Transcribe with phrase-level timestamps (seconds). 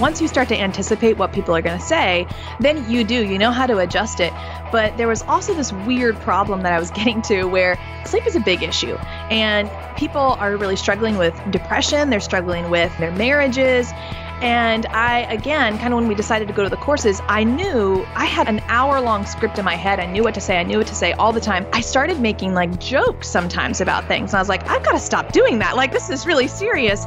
[0.00, 2.26] once you start to anticipate what people are going to say,
[2.60, 4.32] then you do, you know how to adjust it.
[4.72, 8.36] But there was also this weird problem that I was getting to where sleep is
[8.36, 8.96] a big issue.
[9.30, 13.92] And people are really struggling with depression, they're struggling with their marriages.
[14.40, 18.04] And I, again, kind of when we decided to go to the courses, I knew
[18.14, 20.00] I had an hour long script in my head.
[20.00, 20.58] I knew what to say.
[20.58, 21.66] I knew what to say all the time.
[21.72, 24.32] I started making like jokes sometimes about things.
[24.32, 25.76] And I was like, I've got to stop doing that.
[25.76, 27.06] Like, this is really serious.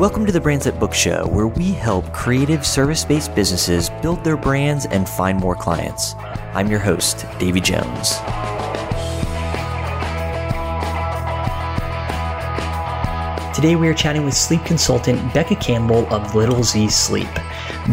[0.00, 4.38] Welcome to the Brand Boost Show, where we help creative service based businesses build their
[4.38, 6.14] brands and find more clients.
[6.54, 8.14] I'm your host, Davey Jones.
[13.54, 17.28] Today we are chatting with sleep consultant Becca Campbell of Little Z Sleep.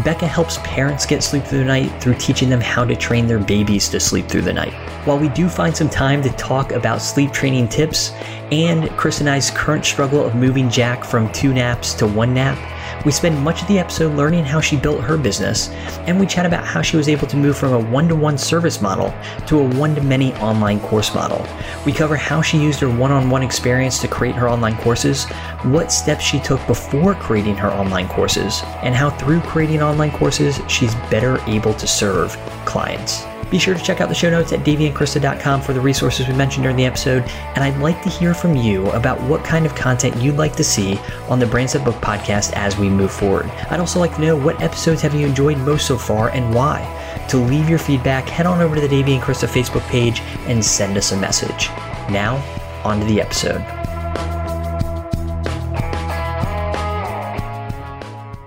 [0.04, 3.38] Becca helps parents get sleep through the night through teaching them how to train their
[3.38, 4.72] babies to sleep through the night.
[5.06, 8.12] While we do find some time to talk about sleep training tips
[8.52, 12.58] and Chris and I's current struggle of moving Jack from two naps to one nap,
[13.04, 15.68] we spend much of the episode learning how she built her business,
[16.06, 18.36] and we chat about how she was able to move from a one to one
[18.36, 19.14] service model
[19.46, 21.46] to a one to many online course model.
[21.86, 25.24] We cover how she used her one on one experience to create her online courses,
[25.64, 30.60] what steps she took before creating her online courses, and how through creating online courses,
[30.68, 33.24] she's better able to serve clients.
[33.50, 36.64] Be sure to check out the show notes at daveyandkrista.com for the resources we mentioned
[36.64, 37.22] during the episode.
[37.54, 40.64] And I'd like to hear from you about what kind of content you'd like to
[40.64, 40.98] see
[41.28, 43.46] on the That Book podcast as we move forward.
[43.70, 46.94] I'd also like to know what episodes have you enjoyed most so far and why.
[47.30, 50.64] To leave your feedback, head on over to the Davey and Krista Facebook page and
[50.64, 51.68] send us a message.
[52.10, 52.42] Now,
[52.84, 53.77] on to the episode.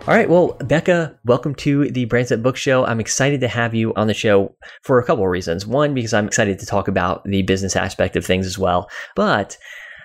[0.08, 0.28] All right.
[0.28, 2.84] Well, Becca, welcome to the Brand Boost Show.
[2.84, 5.68] I'm excited to have you on the show for a couple of reasons.
[5.68, 8.90] One, because I'm excited to talk about the business aspect of things as well.
[9.16, 9.58] But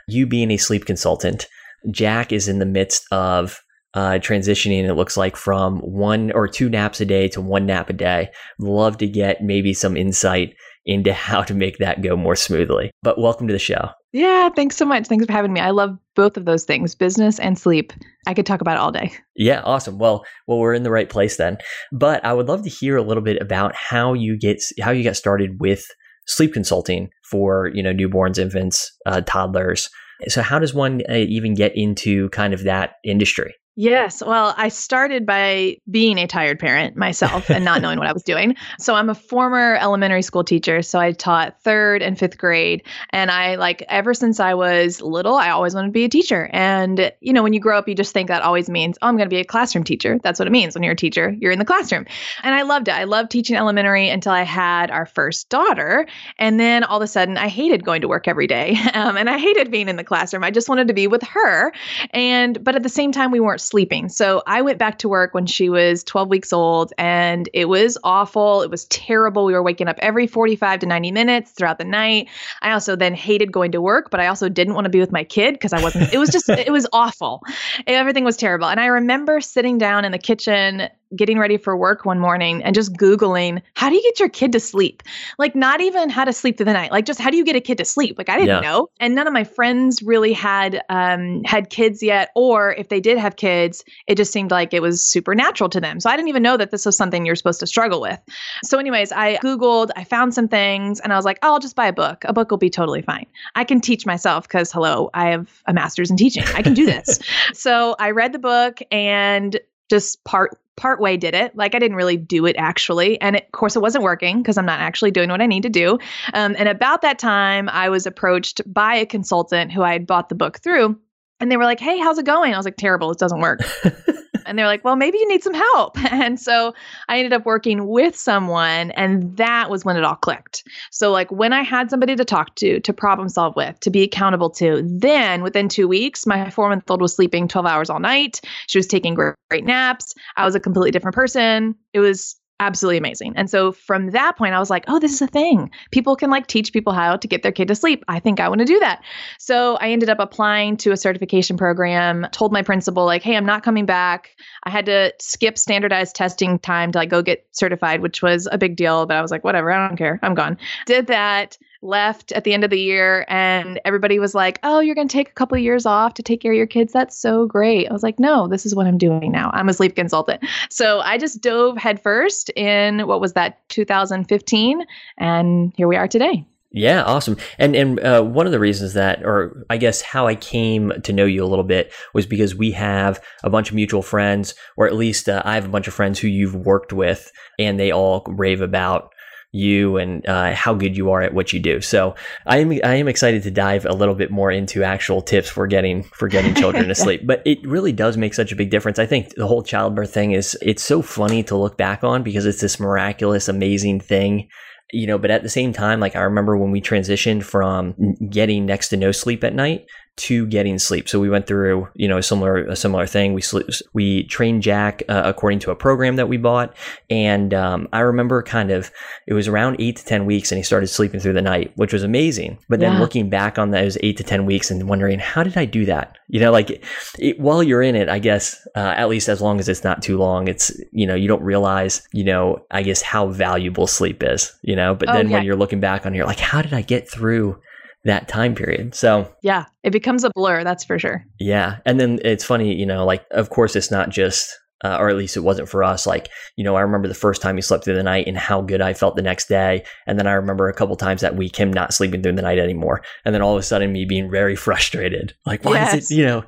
[0.06, 1.48] you being a sleep consultant,
[1.90, 3.58] Jack is in the midst of
[3.94, 7.88] uh, transitioning, it looks like, from one or two naps a day to one nap
[7.88, 8.28] a day.
[8.58, 10.54] Love to get maybe some insight
[10.86, 12.90] into how to make that go more smoothly.
[13.02, 13.90] But welcome to the show.
[14.12, 15.06] Yeah, thanks so much.
[15.08, 15.60] Thanks for having me.
[15.60, 17.92] I love both of those things, business and sleep.
[18.26, 19.12] I could talk about it all day.
[19.34, 19.98] Yeah, awesome.
[19.98, 21.58] Well, well, we're in the right place then.
[21.92, 25.04] But I would love to hear a little bit about how you get how you
[25.04, 25.84] got started with
[26.26, 29.90] sleep consulting for you know newborns, infants, uh, toddlers.
[30.28, 33.54] So, how does one uh, even get into kind of that industry?
[33.78, 34.22] Yes.
[34.24, 38.22] Well, I started by being a tired parent myself and not knowing what I was
[38.24, 38.56] doing.
[38.78, 40.80] So I'm a former elementary school teacher.
[40.80, 42.84] So I taught third and fifth grade.
[43.10, 46.48] And I, like, ever since I was little, I always wanted to be a teacher.
[46.54, 49.16] And, you know, when you grow up, you just think that always means, oh, I'm
[49.18, 50.18] going to be a classroom teacher.
[50.22, 50.74] That's what it means.
[50.74, 52.06] When you're a teacher, you're in the classroom.
[52.42, 52.92] And I loved it.
[52.92, 56.06] I loved teaching elementary until I had our first daughter.
[56.38, 58.78] And then all of a sudden, I hated going to work every day.
[58.96, 60.42] Um, and I hated being in the classroom.
[60.42, 61.72] I just wanted to be with her.
[62.12, 64.08] And, but at the same time, we weren't sleeping.
[64.08, 67.98] So I went back to work when she was 12 weeks old and it was
[68.04, 68.62] awful.
[68.62, 69.44] It was terrible.
[69.44, 72.28] We were waking up every 45 to 90 minutes throughout the night.
[72.62, 75.12] I also then hated going to work, but I also didn't want to be with
[75.12, 77.42] my kid because I wasn't, it was just, it was awful.
[77.86, 78.68] Everything was terrible.
[78.68, 82.74] And I remember sitting down in the kitchen getting ready for work one morning and
[82.74, 85.02] just Googling, how do you get your kid to sleep?
[85.38, 87.56] Like, not even how to sleep through the night, like, just how do you get
[87.56, 88.18] a kid to sleep?
[88.18, 88.68] Like, I didn't yeah.
[88.68, 88.88] know.
[88.98, 92.30] And none of my friends really had, um, had kids yet.
[92.34, 96.00] Or if they did have kids, it just seemed like it was supernatural to them.
[96.00, 98.20] So I didn't even know that this was something you're supposed to struggle with.
[98.64, 101.76] So, anyways, I Googled, I found some things, and I was like, oh, I'll just
[101.76, 102.24] buy a book.
[102.24, 103.26] A book will be totally fine.
[103.54, 106.44] I can teach myself because, hello, I have a master's in teaching.
[106.54, 107.20] I can do this.
[107.52, 109.58] so I read the book and
[109.88, 113.44] just part part way did it like i didn't really do it actually and it,
[113.44, 115.98] of course it wasn't working because i'm not actually doing what i need to do
[116.34, 120.28] um, and about that time i was approached by a consultant who i had bought
[120.28, 120.98] the book through
[121.40, 122.54] And they were like, Hey, how's it going?
[122.54, 123.10] I was like, Terrible.
[123.10, 123.60] It doesn't work.
[124.46, 125.96] and they're like, Well, maybe you need some help.
[126.16, 126.72] And so
[127.08, 130.64] I ended up working with someone, and that was when it all clicked.
[130.90, 134.02] So, like, when I had somebody to talk to, to problem solve with, to be
[134.02, 138.00] accountable to, then within two weeks, my four month old was sleeping 12 hours all
[138.00, 138.40] night.
[138.66, 140.14] She was taking great, great naps.
[140.36, 141.74] I was a completely different person.
[141.92, 143.34] It was absolutely amazing.
[143.36, 145.70] And so from that point, I was like, oh, this is a thing.
[145.90, 148.04] People can like teach people how to get their kid to sleep.
[148.08, 149.02] I think I want to do that.
[149.38, 153.46] So I ended up applying to a certification program, told my principal, like, hey, I'm
[153.46, 154.36] not coming back.
[154.64, 158.58] I had to skip standardized testing time to like go get certified, which was a
[158.58, 159.06] big deal.
[159.06, 160.18] But I was like, whatever, I don't care.
[160.22, 160.58] I'm gone.
[160.86, 164.94] Did that left at the end of the year and everybody was like, "Oh, you're
[164.94, 166.92] going to take a couple of years off to take care of your kids.
[166.92, 169.50] That's so great." I was like, "No, this is what I'm doing now.
[169.52, 174.84] I'm a sleep consultant." So, I just dove headfirst in what was that 2015
[175.18, 176.46] and here we are today.
[176.76, 177.38] Yeah, awesome.
[177.58, 181.12] And and uh, one of the reasons that, or I guess how I came to
[181.12, 184.86] know you a little bit, was because we have a bunch of mutual friends, or
[184.86, 187.92] at least uh, I have a bunch of friends who you've worked with, and they
[187.92, 189.14] all rave about
[189.56, 191.80] you and uh, how good you are at what you do.
[191.80, 192.14] So
[192.46, 195.66] I am I am excited to dive a little bit more into actual tips for
[195.66, 197.26] getting for getting children to sleep.
[197.26, 198.98] But it really does make such a big difference.
[198.98, 202.46] I think the whole childbirth thing is it's so funny to look back on because
[202.46, 204.48] it's this miraculous, amazing thing
[204.92, 208.66] you know, but at the same time, like I remember when we transitioned from getting
[208.66, 209.86] next to no sleep at night
[210.16, 211.08] to getting sleep.
[211.08, 213.34] So we went through, you know, a similar a similar thing.
[213.34, 216.74] We sleep, we trained Jack uh, according to a program that we bought,
[217.10, 218.90] and um, I remember kind of
[219.26, 221.92] it was around eight to ten weeks, and he started sleeping through the night, which
[221.92, 222.58] was amazing.
[222.68, 222.98] But then yeah.
[222.98, 226.16] looking back on those eight to ten weeks and wondering how did I do that?
[226.28, 226.82] You know, like
[227.18, 230.02] it, while you're in it, I guess uh, at least as long as it's not
[230.02, 234.22] too long, it's you know you don't realize, you know, I guess how valuable sleep
[234.22, 234.94] is, you know.
[234.94, 235.36] But oh, then yeah.
[235.36, 237.60] when you're looking back on, you're like, how did I get through?
[238.06, 238.94] That time period.
[238.94, 241.24] So, yeah, it becomes a blur, that's for sure.
[241.38, 241.78] Yeah.
[241.84, 245.16] And then it's funny, you know, like, of course, it's not just, uh, or at
[245.16, 246.06] least it wasn't for us.
[246.06, 248.60] Like, you know, I remember the first time he slept through the night and how
[248.60, 249.84] good I felt the next day.
[250.06, 252.58] And then I remember a couple times that week him not sleeping through the night
[252.58, 253.02] anymore.
[253.24, 255.34] And then all of a sudden me being very frustrated.
[255.44, 255.94] Like, why yes.
[255.94, 256.44] is it, you know,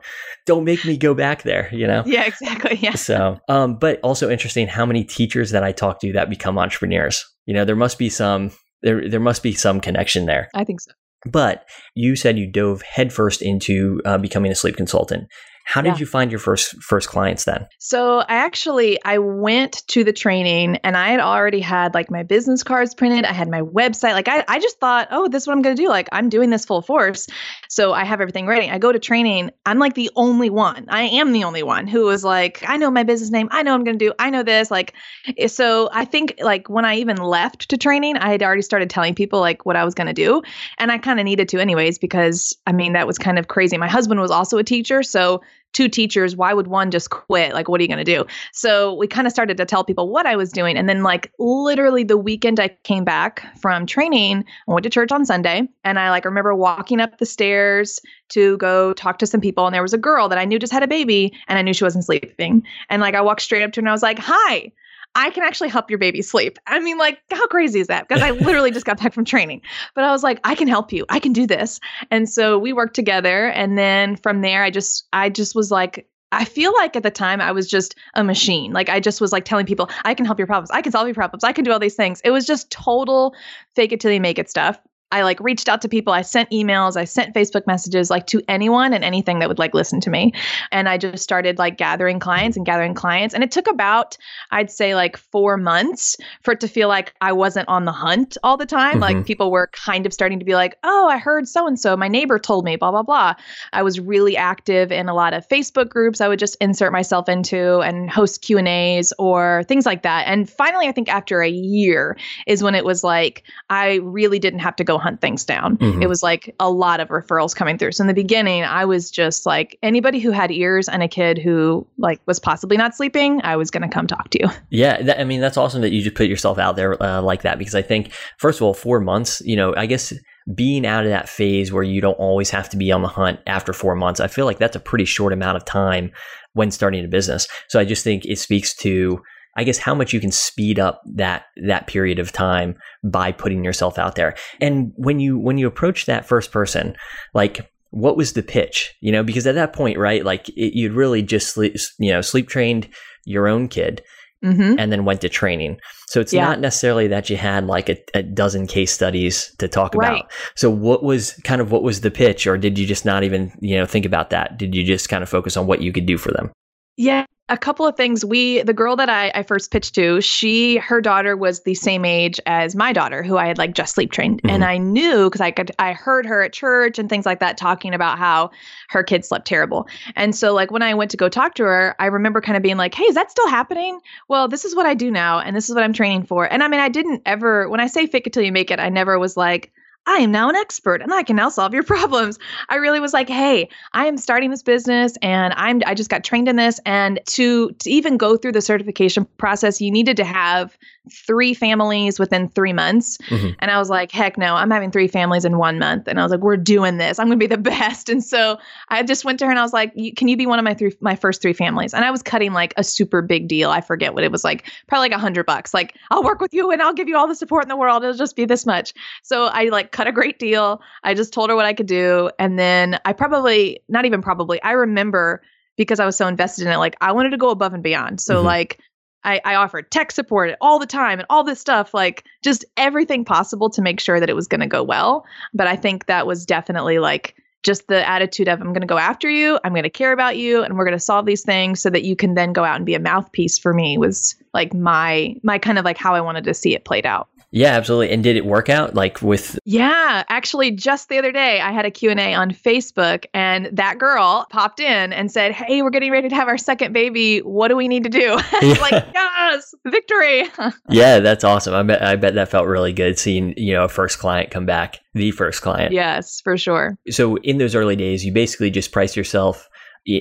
[0.46, 2.04] don't make me go back there, you know?
[2.06, 2.76] Yeah, exactly.
[2.76, 2.94] Yeah.
[2.94, 7.24] So, um, but also interesting how many teachers that I talk to that become entrepreneurs.
[7.46, 8.52] You know, there must be some
[8.82, 10.48] there there must be some connection there.
[10.54, 10.92] I think so.
[11.24, 15.28] But you said you dove headfirst into uh, becoming a sleep consultant.
[15.68, 15.98] How did yeah.
[15.98, 17.66] you find your first first clients then?
[17.78, 22.22] So I actually I went to the training and I had already had like my
[22.22, 23.26] business cards printed.
[23.26, 24.12] I had my website.
[24.12, 25.90] Like I, I just thought, oh, this is what I'm gonna do.
[25.90, 27.26] Like I'm doing this full force.
[27.68, 28.70] So I have everything ready.
[28.70, 29.50] I go to training.
[29.66, 30.86] I'm like the only one.
[30.88, 33.50] I am the only one who was like, I know my business name.
[33.50, 34.14] I know I'm gonna do.
[34.18, 34.70] I know this.
[34.70, 34.94] Like
[35.36, 38.88] eh, so I think like when I even left to training, I had already started
[38.88, 40.40] telling people like what I was gonna do.
[40.78, 43.76] And I kind of needed to anyways, because I mean that was kind of crazy.
[43.76, 45.02] My husband was also a teacher.
[45.02, 47.52] So two teachers why would one just quit?
[47.52, 48.24] Like what are you going to do?
[48.52, 51.30] So we kind of started to tell people what i was doing and then like
[51.38, 55.98] literally the weekend i came back from training i went to church on sunday and
[55.98, 59.82] i like remember walking up the stairs to go talk to some people and there
[59.82, 62.04] was a girl that i knew just had a baby and i knew she wasn't
[62.04, 62.62] sleeping.
[62.88, 64.72] And like i walked straight up to her and i was like hi
[65.18, 66.60] I can actually help your baby sleep.
[66.68, 68.06] I mean, like, how crazy is that?
[68.06, 69.62] Because I literally just got back from training.
[69.96, 71.04] But I was like, I can help you.
[71.08, 71.80] I can do this.
[72.12, 73.48] And so we worked together.
[73.48, 77.10] And then from there, I just, I just was like, I feel like at the
[77.10, 78.72] time I was just a machine.
[78.72, 80.70] Like I just was like telling people, I can help your problems.
[80.70, 81.42] I can solve your problems.
[81.42, 82.20] I can do all these things.
[82.22, 83.34] It was just total
[83.74, 84.78] fake it till you make it stuff.
[85.10, 86.12] I like reached out to people.
[86.12, 89.74] I sent emails, I sent Facebook messages like to anyone and anything that would like
[89.74, 90.32] listen to me.
[90.70, 93.34] And I just started like gathering clients and gathering clients.
[93.34, 94.18] And it took about,
[94.50, 98.36] I'd say like four months for it to feel like I wasn't on the hunt
[98.42, 98.94] all the time.
[98.94, 99.00] Mm-hmm.
[99.00, 101.96] Like people were kind of starting to be like, oh, I heard so and so.
[101.96, 103.34] My neighbor told me, blah, blah, blah.
[103.72, 107.28] I was really active in a lot of Facebook groups I would just insert myself
[107.28, 110.26] into and host Q&As or things like that.
[110.26, 114.60] And finally, I think after a year is when it was like, I really didn't
[114.60, 115.76] have to go hunt things down.
[115.78, 116.02] Mm-hmm.
[116.02, 117.92] It was like a lot of referrals coming through.
[117.92, 121.38] So in the beginning, I was just like anybody who had ears and a kid
[121.38, 124.48] who like was possibly not sleeping, I was going to come talk to you.
[124.70, 127.42] Yeah, that, I mean that's awesome that you just put yourself out there uh, like
[127.42, 130.12] that because I think first of all, four months, you know, I guess
[130.54, 133.40] being out of that phase where you don't always have to be on the hunt
[133.46, 136.10] after four months, I feel like that's a pretty short amount of time
[136.52, 137.48] when starting a business.
[137.68, 139.22] So I just think it speaks to
[139.58, 143.64] I guess how much you can speed up that that period of time by putting
[143.64, 144.36] yourself out there.
[144.60, 146.96] And when you when you approach that first person,
[147.34, 148.94] like what was the pitch?
[149.00, 152.20] You know, because at that point, right, like it, you'd really just sleep, you know
[152.20, 152.88] sleep trained
[153.24, 154.00] your own kid
[154.42, 155.80] hmm and then went to training.
[156.06, 156.44] So it's Yeah.
[156.44, 160.20] not necessarily that you had like a, a dozen case studies to talk Right.
[160.20, 160.30] about.
[160.54, 163.50] So what was kind of what was the pitch, or did you just not even
[163.60, 164.56] you know think about that?
[164.56, 166.52] Did you just kind of focus on what you could do for them?
[166.96, 167.24] Yeah.
[167.50, 168.24] A couple of things.
[168.24, 172.04] We, the girl that I, I first pitched to, she, her daughter was the same
[172.04, 174.42] age as my daughter, who I had like just sleep trained.
[174.44, 174.70] And mm-hmm.
[174.70, 177.94] I knew because I could, I heard her at church and things like that talking
[177.94, 178.50] about how
[178.90, 179.88] her kids slept terrible.
[180.14, 182.62] And so, like, when I went to go talk to her, I remember kind of
[182.62, 184.00] being like, hey, is that still happening?
[184.28, 185.40] Well, this is what I do now.
[185.40, 186.52] And this is what I'm training for.
[186.52, 188.78] And I mean, I didn't ever, when I say fake it till you make it,
[188.78, 189.72] I never was like,
[190.08, 192.38] I am now an expert and I can now solve your problems.
[192.70, 196.24] I really was like, hey, I am starting this business and I'm I just got
[196.24, 200.24] trained in this and to to even go through the certification process, you needed to
[200.24, 203.18] have three families within 3 months.
[203.28, 203.56] Mhm.
[203.58, 206.22] And I was like, heck no, I'm having three families in 1 month and I
[206.22, 207.18] was like, we're doing this.
[207.18, 208.08] I'm going to be the best.
[208.08, 210.58] And so I just went to her and I was like, can you be one
[210.58, 211.92] of my three my first three families?
[211.94, 213.70] And I was cutting like a super big deal.
[213.70, 215.74] I forget what it was like, probably like a 100 bucks.
[215.74, 218.02] Like, I'll work with you and I'll give you all the support in the world.
[218.02, 218.94] It'll just be this much.
[219.22, 220.80] So I like cut a great deal.
[221.04, 222.30] I just told her what I could do.
[222.38, 225.42] And then I probably, not even probably, I remember
[225.76, 228.20] because I was so invested in it, like I wanted to go above and beyond.
[228.20, 228.44] So Mhm.
[228.44, 228.80] like
[229.28, 233.26] I, I offered tech support all the time and all this stuff, like just everything
[233.26, 235.26] possible to make sure that it was going to go well.
[235.52, 238.96] But I think that was definitely like just the attitude of I'm going to go
[238.96, 241.82] after you, I'm going to care about you, and we're going to solve these things
[241.82, 244.72] so that you can then go out and be a mouthpiece for me was like
[244.72, 247.28] my my kind of like how I wanted to see it played out.
[247.50, 248.10] Yeah, absolutely.
[248.10, 248.94] And did it work out?
[248.94, 253.70] Like with Yeah, actually just the other day I had a Q&A on Facebook and
[253.72, 257.38] that girl popped in and said, "Hey, we're getting ready to have our second baby.
[257.38, 260.44] What do we need to do?" It's like, "Yes, victory."
[260.90, 261.74] yeah, that's awesome.
[261.74, 264.66] I bet I bet that felt really good seeing you know a first client come
[264.66, 265.92] back, the first client.
[265.92, 266.98] yes, for sure.
[267.10, 269.68] So in those early days, you basically just price yourself,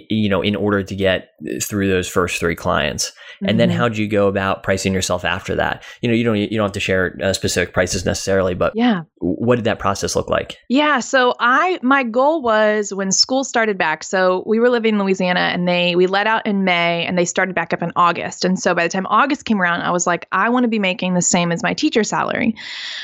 [0.10, 1.30] you know, in order to get
[1.64, 3.14] through those first three clients.
[3.46, 3.74] And then Mhm.
[3.74, 5.84] how'd you go about pricing yourself after that?
[6.02, 9.02] You know, you don't you don't have to share uh, specific prices necessarily, but Yeah.
[9.20, 10.58] what did that process look like?
[10.70, 14.04] Yeah, so I my goal was when school started back.
[14.04, 17.26] So we were living in Louisiana and they we let out in May and they
[17.26, 18.44] started back up in August.
[18.44, 20.80] And so by the time August came around, I was like I want to be
[20.80, 22.56] making the same as my teacher salary.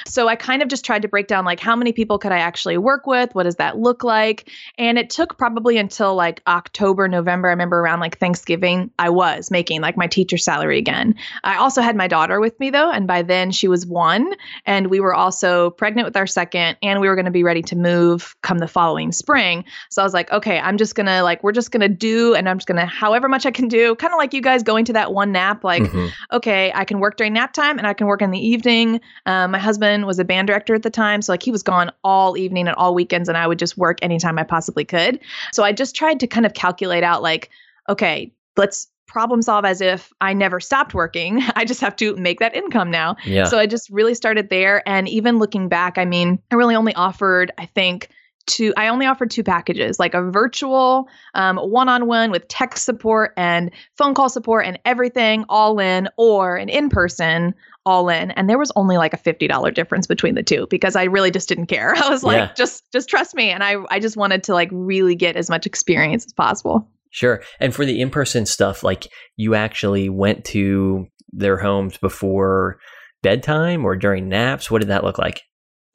[0.07, 2.39] So I kind of just tried to break down like how many people could I
[2.39, 3.33] actually work with?
[3.35, 4.49] What does that look like?
[4.79, 9.51] And it took probably until like October, November, I remember around like Thanksgiving, I was
[9.51, 11.15] making like my teacher salary again.
[11.43, 14.33] I also had my daughter with me though, and by then she was 1
[14.65, 17.61] and we were also pregnant with our second and we were going to be ready
[17.61, 21.21] to move come the following spring so i was like okay i'm just going to
[21.21, 23.67] like we're just going to do and i'm just going to however much i can
[23.67, 26.11] do kind of like you guys going to that one nap like Mhm.
[26.31, 29.51] okay i can work during nap time and i can work in the evening um,
[29.51, 32.37] my husband was a band director at the time so like he was gone all
[32.37, 35.19] evening and all weekends and i would just work anytime i possibly could
[35.51, 37.49] so i just tried to kind of calculate out like
[37.89, 42.39] okay let's problem solve as if i never stopped working i just have to make
[42.39, 43.45] that income now Yeah.
[43.45, 44.81] so I just really started there.
[44.87, 48.09] And even looking back, I mean, I really only offered, I think,
[48.45, 53.33] two, I only offered two packages like a virtual one on one with tech support
[53.37, 57.53] and phone call support and everything all in, or an in person
[57.85, 58.31] all in.
[58.31, 61.49] And there was only like a $50 difference between the two because I really just
[61.49, 61.93] didn't care.
[61.97, 62.53] I was like, Yeah.
[62.55, 63.49] just, just trust me.
[63.49, 66.87] And I, I just wanted to like really get as much experience as possible.
[67.11, 67.43] Sure.
[67.59, 72.79] And for the in person stuff, like you actually went to their homes before
[73.21, 74.71] bedtime or during naps.
[74.71, 75.41] What did that look like?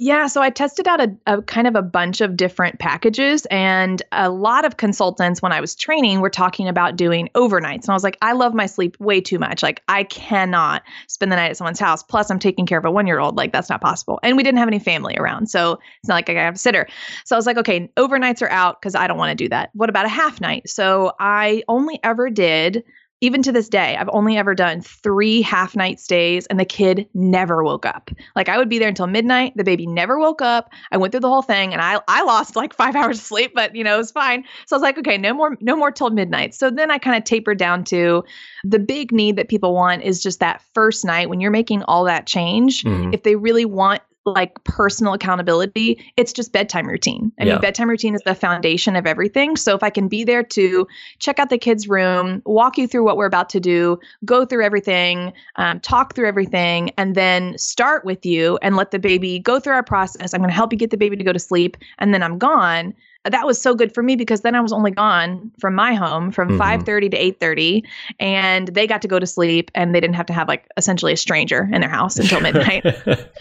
[0.00, 4.00] Yeah, so I tested out a, a kind of a bunch of different packages, and
[4.12, 7.82] a lot of consultants, when I was training, were talking about doing overnights.
[7.82, 9.60] And I was like, I love my sleep way too much.
[9.60, 12.04] Like, I cannot spend the night at someone's house.
[12.04, 13.36] Plus, I'm taking care of a one year old.
[13.36, 14.20] Like, that's not possible.
[14.22, 15.50] And we didn't have any family around.
[15.50, 16.86] So it's not like I have a sitter.
[17.24, 19.70] So I was like, okay, overnights are out because I don't want to do that.
[19.72, 20.68] What about a half night?
[20.68, 22.84] So I only ever did
[23.20, 27.08] even to this day, I've only ever done three half night stays and the kid
[27.14, 28.10] never woke up.
[28.36, 29.54] Like I would be there until midnight.
[29.56, 30.70] The baby never woke up.
[30.92, 33.52] I went through the whole thing and I I lost like five hours of sleep,
[33.54, 34.44] but you know, it was fine.
[34.66, 36.54] So I was like, okay, no more, no more till midnight.
[36.54, 38.24] So then I kind of tapered down to
[38.64, 42.04] the big need that people want is just that first night when you're making all
[42.04, 42.84] that change.
[42.84, 43.12] Mhm.
[43.12, 47.32] If they really want like personal accountability, it's just bedtime routine.
[47.40, 47.52] I Yeah.
[47.52, 49.56] mean, bedtime routine is the foundation of everything.
[49.56, 50.86] So if I can be there to
[51.18, 54.64] check out the kids' room, walk you through what we're about to do, go through
[54.64, 59.58] everything, um, talk through everything, and then start with you and let the baby go
[59.58, 60.34] through our process.
[60.34, 62.38] I'm going to help you get the baby to go to sleep, and then I'm
[62.38, 62.94] gone.
[63.28, 66.30] That was so good for me because then I was only gone from my home
[66.30, 66.58] from Mhm.
[66.58, 67.82] 5:30 to 8:30
[68.20, 71.12] and they got to go to sleep and they didn't have to have like essentially
[71.12, 72.84] a stranger in their house until midnight.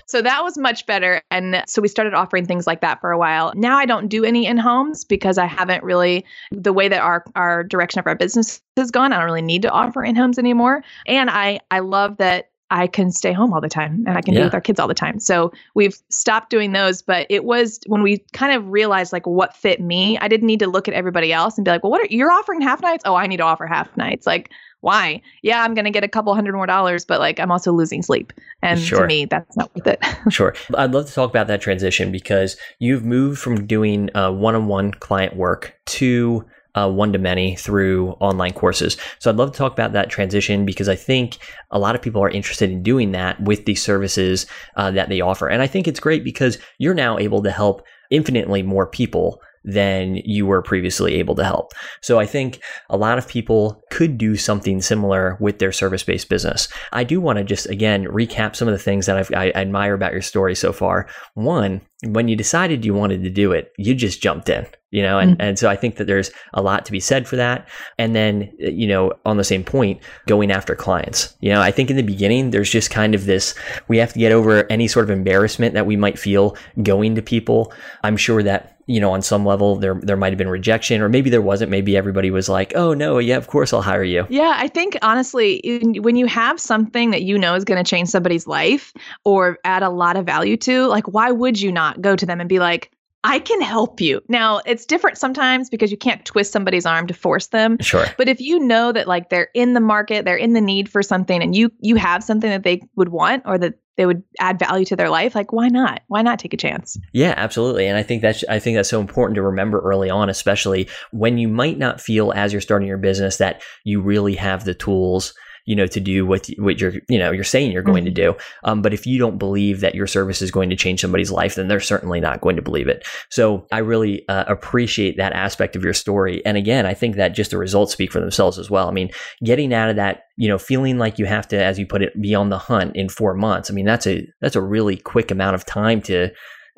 [0.05, 1.21] So that was much better.
[1.31, 3.51] And so we started offering things like that for a while.
[3.55, 7.25] Now I don't do any in homes because I haven't really, the way that our,
[7.35, 10.39] our direction of our business has gone, I don't really need to offer in homes
[10.39, 10.81] anymore.
[11.07, 14.33] And I, I love that I can stay home all the time and I can
[14.33, 14.41] Yeah.
[14.41, 15.19] be with our kids all the time.
[15.19, 17.01] So we've stopped doing those.
[17.01, 20.59] But it was when we kind of realized like what fit me, I didn't need
[20.59, 23.03] to look at everybody else and be like, well, what are you're offering half nights?
[23.05, 24.27] Oh, I need to offer half nights.
[24.27, 25.21] Like, why?
[25.41, 28.03] Yeah, I'm going to get a couple hundred more dollars, but like I'm also losing
[28.03, 28.31] sleep.
[28.61, 29.01] And Sure.
[29.01, 30.03] to me, that's not worth it.
[30.29, 30.53] Sure.
[30.77, 35.35] I'd love to talk about that transition because you've moved from doing uh, one-on-one client
[35.35, 36.45] work to
[36.77, 38.97] uh, one-to-many through online courses.
[39.19, 41.37] So I'd love to talk about that transition because I think
[41.71, 45.21] a lot of people are interested in doing that with the services uh, that they
[45.21, 45.47] offer.
[45.47, 47.81] And I think it's great because you're now able to help
[48.11, 51.73] infinitely more people than you were previously able to help.
[52.01, 56.29] So I think a lot of people could do something similar with their service based
[56.29, 56.69] business.
[56.93, 59.93] I do want to just again recap some of the things that I've, I admire
[59.93, 61.07] about your story so far.
[61.33, 65.19] One, when you decided you wanted to do it, you just jumped in, you know,
[65.19, 65.41] and, mm.
[65.41, 67.67] and so I think that there's a lot to be said for that.
[67.97, 71.71] And then, uh, you know, on the same point, going after clients, you know, I
[71.71, 73.53] think in the beginning, there's just kind of this,
[73.87, 77.21] we have to get over any sort of embarrassment that we might feel going to
[77.21, 77.73] people.
[78.03, 81.09] I'm sure that you know, on some level there there might have been rejection, or
[81.09, 81.69] maybe there wasn't.
[81.69, 84.97] Maybe everybody was like, "Oh no, yeah, of course I'll hire you." Yeah, I think
[85.01, 88.93] honestly, in- when you have something that you know is going to change somebody's life
[89.25, 92.39] or add a lot of value to, like, why would you not go to them
[92.39, 92.89] and be like,
[93.23, 94.21] I can help you?
[94.29, 97.77] Now, it's different sometimes because you can't twist somebody's arm to force them.
[97.81, 98.05] Sure.
[98.17, 101.01] But if you know that like they're in the market, they're in the need for
[101.01, 104.59] something and you you have something that they would want or that they would add
[104.59, 106.01] value to their life, like why not?
[106.07, 106.97] Why not take a chance?
[107.13, 107.87] Yeah, absolutely.
[107.87, 111.37] And I think that's I think that's so important to remember early on, especially when
[111.37, 115.33] you might not feel as you're starting your business that you really have the tools
[115.67, 118.35] you know to do what what you're you know you're saying you're going to do.
[118.63, 121.55] Um, but if you don't believe that your service is going to change somebody's life
[121.55, 123.05] then they're certainly not going to believe it.
[123.29, 126.43] So i really uh, appreciate that aspect of your story.
[126.45, 128.87] And again i think that just the results speak for themselves as well.
[128.87, 129.11] I mean
[129.43, 132.19] getting out of that you know feeling like you have to as you put it
[132.19, 135.31] be on the hunt in four months i mean that's a that's a really quick
[135.31, 136.29] amount of time to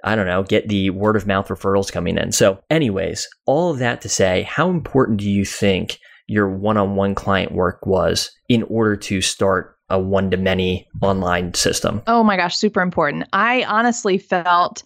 [0.03, 2.31] I don't know, get the word of mouth referrals coming in.
[2.31, 6.95] So, anyways, all of that to say, how important do you think your one on
[6.95, 12.01] one client work was in order to start a one to many online system?
[12.05, 13.27] Oh my gosh, super important.
[13.33, 14.83] I honestly felt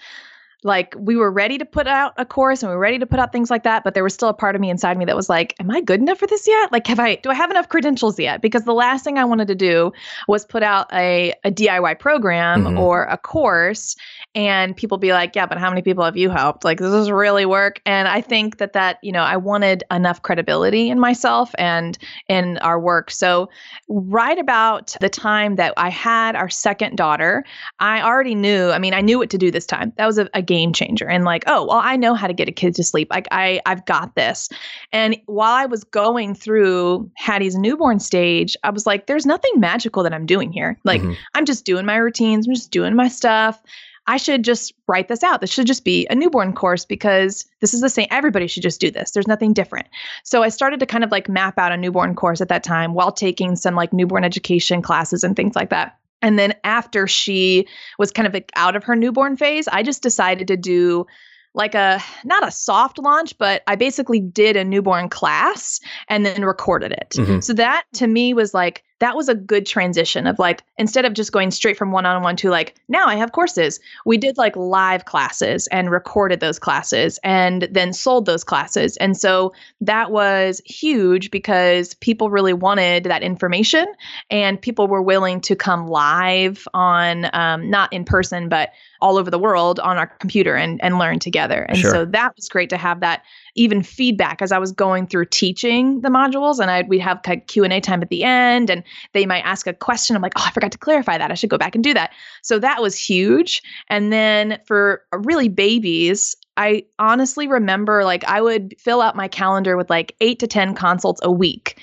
[0.65, 3.19] like we were ready to put out a course and we were ready to put
[3.19, 5.15] out things like that, but there was still a part of me inside me that
[5.15, 6.71] was like, am I good enough for this yet?
[6.71, 8.41] Like, have I, do I have enough credentials yet?
[8.41, 9.91] Because the last thing I wanted to do
[10.27, 12.79] was put out a, a DIY program Mhm.
[12.79, 13.95] or a course
[14.35, 16.63] and people be like, yeah, but how many people have you helped?
[16.63, 17.79] Like, does this really work?
[17.85, 21.97] And I think that that, you know, I wanted enough credibility in myself and
[22.29, 23.11] in our work.
[23.11, 23.49] So,
[23.89, 27.43] right about the time that I had our second daughter,
[27.79, 29.93] I already knew, I mean, I knew what to do this time.
[29.97, 31.07] That was a, a game changer.
[31.09, 33.07] And like, oh, well, I know how to get a kid to sleep.
[33.09, 34.49] Like I I've got this.
[34.91, 40.03] And while I was going through Hattie's newborn stage, I was like, there's nothing magical
[40.03, 40.77] that I'm doing here.
[40.83, 41.15] Like Mhm.
[41.33, 43.59] I'm just doing my routines, I'm just doing my stuff.
[44.05, 45.39] I should just write this out.
[45.39, 48.07] This should just be a newborn course because this is the same.
[48.11, 49.11] Everybody should just do this.
[49.11, 49.87] There's nothing different.
[50.23, 52.93] So I started to kind of like map out a newborn course at that time
[52.93, 55.97] while taking some like newborn education classes and things like that.
[56.23, 57.67] And then after she
[57.99, 61.05] was kind of like out of her newborn phase, I just decided to do
[61.53, 66.43] like a not a soft launch, but I basically did a newborn class and then
[66.43, 67.11] recorded it.
[67.11, 67.43] Mhm.
[67.43, 71.11] So that to me was like that was a good transition of like instead of
[71.11, 73.81] just going straight from one on one to like now I have courses.
[74.05, 78.95] We did like live classes and recorded those classes and then sold those classes.
[78.97, 83.87] And so that was huge because people really wanted that information
[84.29, 88.69] and people were willing to come live on um, not in person but
[89.01, 91.91] all over the world on our computer and, and learn together and Sure.
[91.91, 93.23] so that was great to have that
[93.55, 97.47] even feedback as i was going through teaching the modules and I'd, we'd have of
[97.47, 100.15] q&a time at the end and they might ask a question.
[100.15, 101.31] I'm like oh i forgot to clarify that.
[101.31, 102.11] I should go back and do that.
[102.41, 103.61] So that was huge.
[103.89, 109.75] And then for really babies I honestly remember like I would fill out my calendar
[109.77, 111.81] with like eight to 10 consults a week.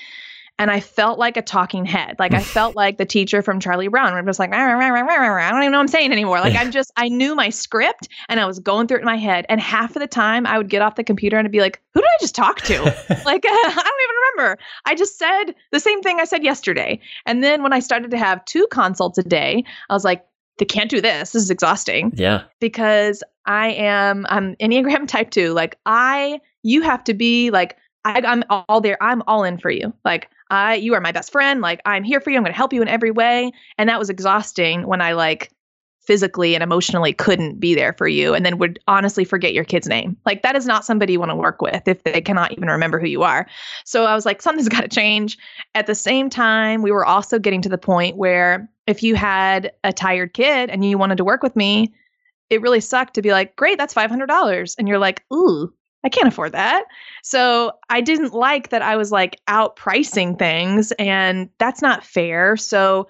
[0.61, 2.17] And I felt like a talking head.
[2.19, 4.13] Like I felt like the teacher from Charlie Brown.
[4.13, 5.87] I'm just like, "Rah, rah, rah, rah, rah, rah." I don't even know what I'm
[5.87, 6.39] saying anymore.
[6.39, 9.17] Like I'm just, I knew my script and I was going through it in my
[9.17, 9.47] head.
[9.49, 11.81] And half of the time I would get off the computer and I'd be like,
[11.95, 12.79] who did I just talk to?
[13.25, 14.59] like I don't even remember.
[14.85, 16.99] I just said the same thing I said yesterday.
[17.25, 20.23] And then when I started to have two consults a day, I was like,
[20.59, 21.31] they can't do this.
[21.31, 22.13] This is exhausting.
[22.15, 22.43] Yeah.
[22.59, 25.53] Because I am I'm Enneagram type 2.
[25.53, 28.97] Like I you have to be like I, I'm all there.
[29.01, 29.93] I'm all in for you.
[30.03, 31.61] Like I you are my best friend.
[31.61, 32.37] Like I'm here for you.
[32.37, 33.51] I'm going to help you in every way.
[33.77, 35.51] And that was exhausting when I like
[36.01, 39.87] physically and emotionally couldn't be there for you and then would honestly forget your kid's
[39.87, 40.17] name.
[40.25, 42.99] Like that is not somebody you want to work with if they cannot even remember
[42.99, 43.47] who you are.
[43.85, 45.37] So I was like something's got to change.
[45.73, 49.71] At the same time, we were also getting to the point where if you had
[49.83, 51.93] a tired kid and you wanted to work with me,
[52.49, 55.71] it really sucked to be like, "Great, that's $500." And you're like, "Ooh,
[56.03, 56.85] I can't afford that.
[57.23, 62.57] So I didn't like that I was like outpricing things, and that's not fair.
[62.57, 63.07] So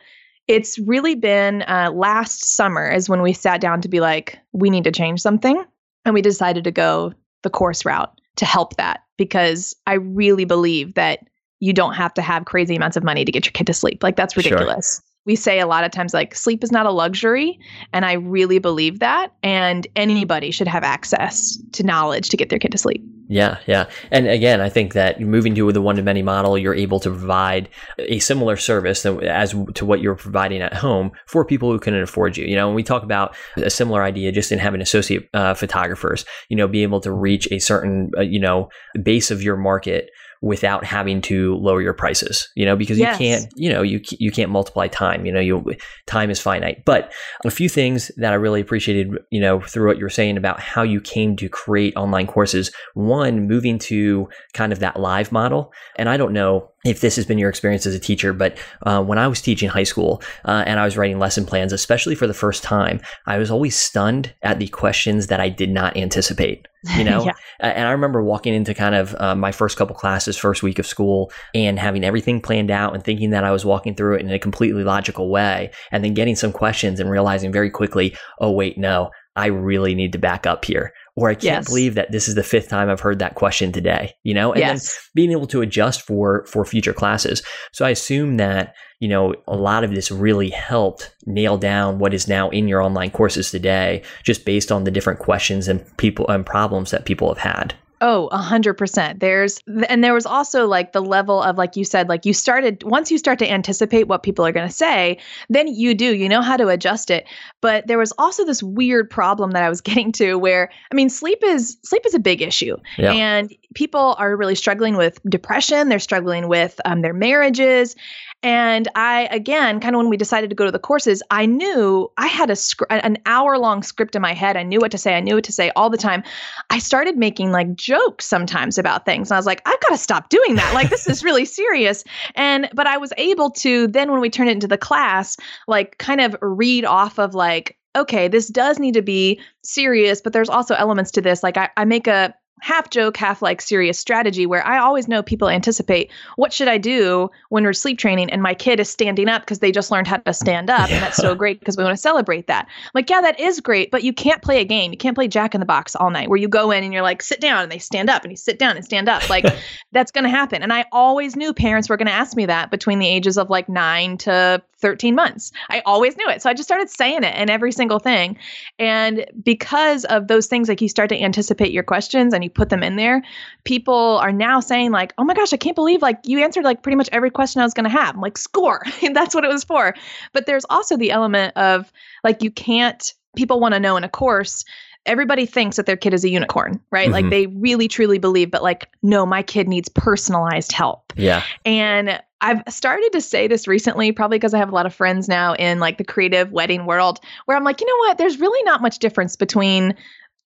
[0.48, 4.70] it's really been uh, last summer is when we sat down to be like, we
[4.70, 5.64] need to change something.
[6.04, 10.96] And we decided to go the course route to help that because I really believe
[10.96, 11.20] that
[11.60, 14.02] you don't have to have crazy amounts of money to get your kid to sleep.
[14.02, 15.02] Like, that's ridiculous.
[15.26, 17.60] We say a lot of times like sleep is not a luxury
[17.94, 22.60] and i really believe that and anybody should have access to knowledge to get their
[22.60, 23.04] kid to sleep.
[23.28, 23.86] Yeah yeah.
[24.12, 27.10] And again i think that moving to the one to many model you're able to
[27.10, 31.96] provide a similar service as to what you're providing at home for people who can
[31.96, 32.46] afford you.
[32.46, 36.26] You know when we talk about a similar idea just in having associate uh, photographers
[36.50, 38.70] you know be able to reach a certain uh, you know
[39.04, 40.10] base of your market
[40.42, 43.20] without having to lower your prices, you know, because yes.
[43.20, 45.64] you can't, you know, you you can't multiply time, you know, you
[46.08, 46.84] time is finite.
[46.84, 47.14] But
[47.46, 50.60] a few things that I really appreciated, you know, through what you were saying about
[50.60, 52.72] how you came to create online courses.
[52.96, 57.26] One, moving to kind of that live model, and I don't know if this has
[57.26, 60.64] been your experience as a teacher, but uh, when I was teaching high school uh,
[60.66, 64.34] and I was writing lesson plans, especially for the first time, I was always stunned
[64.42, 66.68] at the questions that I did not anticipate.
[66.98, 67.34] You know, yeah.
[67.60, 70.88] and I remember walking into kind of uh, my first couple classes, first week of
[70.88, 74.32] school, and having everything planned out and thinking that I was walking through it in
[74.32, 78.80] a completely logical way, and then getting some questions and realizing very quickly, oh wait,
[78.80, 81.68] no, I really need to back up here or I can't yes.
[81.68, 84.60] believe that this is the fifth time I've heard that question today, you know, and
[84.60, 84.94] yes.
[84.94, 87.44] then being able to adjust for for future classes.
[87.74, 92.14] So I assume that, you know, a lot of this really helped nail down what
[92.14, 96.28] is now in your online courses today, just based on the different questions and people
[96.30, 97.74] and problems that people have had.
[98.02, 99.20] Oh, a hundred percent.
[99.20, 102.82] There's, and there was also like the level of, like you said, like you started,
[102.84, 106.28] once you start to anticipate what people are going to say, then you do, you
[106.28, 107.28] know how to adjust it.
[107.62, 111.10] But there was also this weird problem that I was getting to where, I mean,
[111.10, 112.76] sleep is, sleep is a big issue.
[112.98, 113.14] Yeah.
[113.14, 115.90] And people are really struggling with depression.
[115.90, 117.96] They're struggling with um, their marriages.
[118.44, 122.12] And I, again, kind of when we decided to go to the courses, I knew
[122.18, 122.58] I had a
[122.90, 124.58] an hour long script in my head.
[124.58, 125.16] I knew what to say.
[125.16, 126.24] I knew what to say all the time.
[126.72, 129.30] I started making like jokes sometimes about things.
[129.30, 130.74] And I was like, I've got to stop doing that.
[130.74, 132.04] Like, this is really serious.
[132.36, 135.98] And, but I was able to then, when we turned it into the class, like
[136.00, 140.50] kind of read off of like, okay, this does need to be serious, but there's
[140.50, 141.44] also elements to this.
[141.44, 145.22] Like I, I make a half joke, half like serious strategy where I always know
[145.22, 149.28] people anticipate what should I do when we're sleep training and my kid is standing
[149.28, 150.96] up because they just learned how to stand up yeah.
[150.96, 152.68] and that's so great because we want to celebrate that.
[152.68, 154.92] I'm like, yeah, that is great, but you can't play a game.
[154.92, 157.02] You can't play Jack in the Box all night where you go in and you're
[157.02, 159.28] like, sit down and they stand up and you sit down and stand up.
[159.30, 159.46] Like
[159.92, 160.62] that's going to happen.
[160.62, 163.50] And I always knew parents were going to ask me that between the ages of
[163.50, 165.52] like 9 to 13 months.
[165.70, 166.42] I always knew it.
[166.42, 168.38] So I just started saying it in every single thing.
[168.80, 172.70] And because of those things, like you start to anticipate your questions and you put
[172.70, 173.22] them in there,
[173.64, 176.84] people are now saying, like, oh my gosh, I can't believe like you answered like
[176.84, 178.16] pretty much every question I was going to have.
[178.16, 178.84] I'm like, score.
[179.14, 179.94] that's what it was for.
[180.34, 181.92] But there's also the element of
[182.24, 184.66] like, you can't, people want to know in a course
[185.06, 187.06] everybody thinks that their kid is a unicorn, right?
[187.06, 187.14] Mm-hmm.
[187.14, 191.14] Like they really truly believe, but like, no, my kid needs personalized help.
[191.16, 191.44] Yeah.
[191.66, 195.28] And I've started to say this recently, probably because I have a lot of friends
[195.28, 198.18] now in like the creative wedding world, where I'm like, you know what?
[198.18, 199.96] There's really not much difference between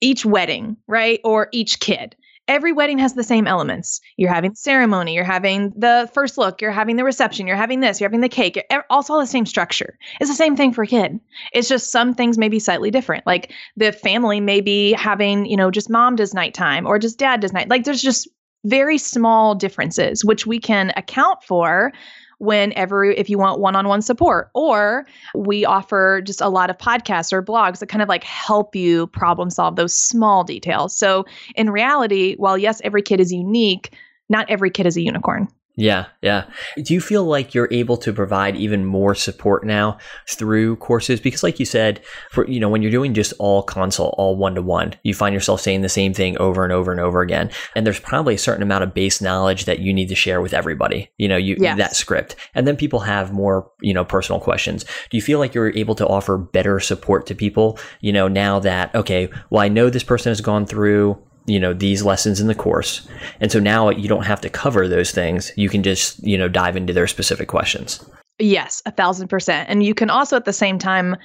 [0.01, 1.19] each wedding, right?
[1.23, 2.15] Or each kid
[2.47, 3.99] every wedding has the same elements.
[4.17, 7.99] You're having ceremony, you're having the first look, you're having the reception, you're having this,
[7.99, 8.63] you're having the cake.
[8.89, 9.97] Also, all the same structure.
[10.19, 11.19] It's the same thing for a kid.
[11.53, 13.25] It's just some things may be slightly different.
[13.25, 17.39] Like the family may be having, you know, just mom does nighttime or just dad
[17.41, 17.69] does night.
[17.69, 18.27] Like there's just
[18.65, 21.93] very small differences, which we can account for
[22.39, 27.41] whenever if you want one-on-one support or we offer just a lot of podcasts or
[27.41, 30.95] blogs that kind of like help you problem solve those small details.
[30.95, 33.95] So in reality while yes every kid is unique
[34.29, 36.45] not every kid is a unicorn Yeah, yeah.
[36.81, 41.19] Do you feel like you're able to provide even more support now through courses?
[41.19, 44.55] Because, like you said, for you know, when you're doing just all consult, all one
[44.55, 47.51] to one, you find yourself saying the same thing over and over and over again.
[47.75, 50.53] And there's probably a certain amount of base knowledge that you need to share with
[50.53, 51.11] everybody.
[51.17, 51.77] You know, you yes.
[51.77, 54.85] that script, and then people have more, you know, personal questions.
[55.09, 57.77] Do you feel like you're able to offer better support to people?
[57.99, 61.73] You know, now that okay, well, I know this person has gone through you know
[61.73, 63.07] these lessons in the course.
[63.39, 65.51] And so now you don't have to cover those things.
[65.55, 68.03] You can just you know dive into their specific questions.
[68.39, 69.69] Yes a thousand percent.
[69.69, 71.15] And you can also at the same time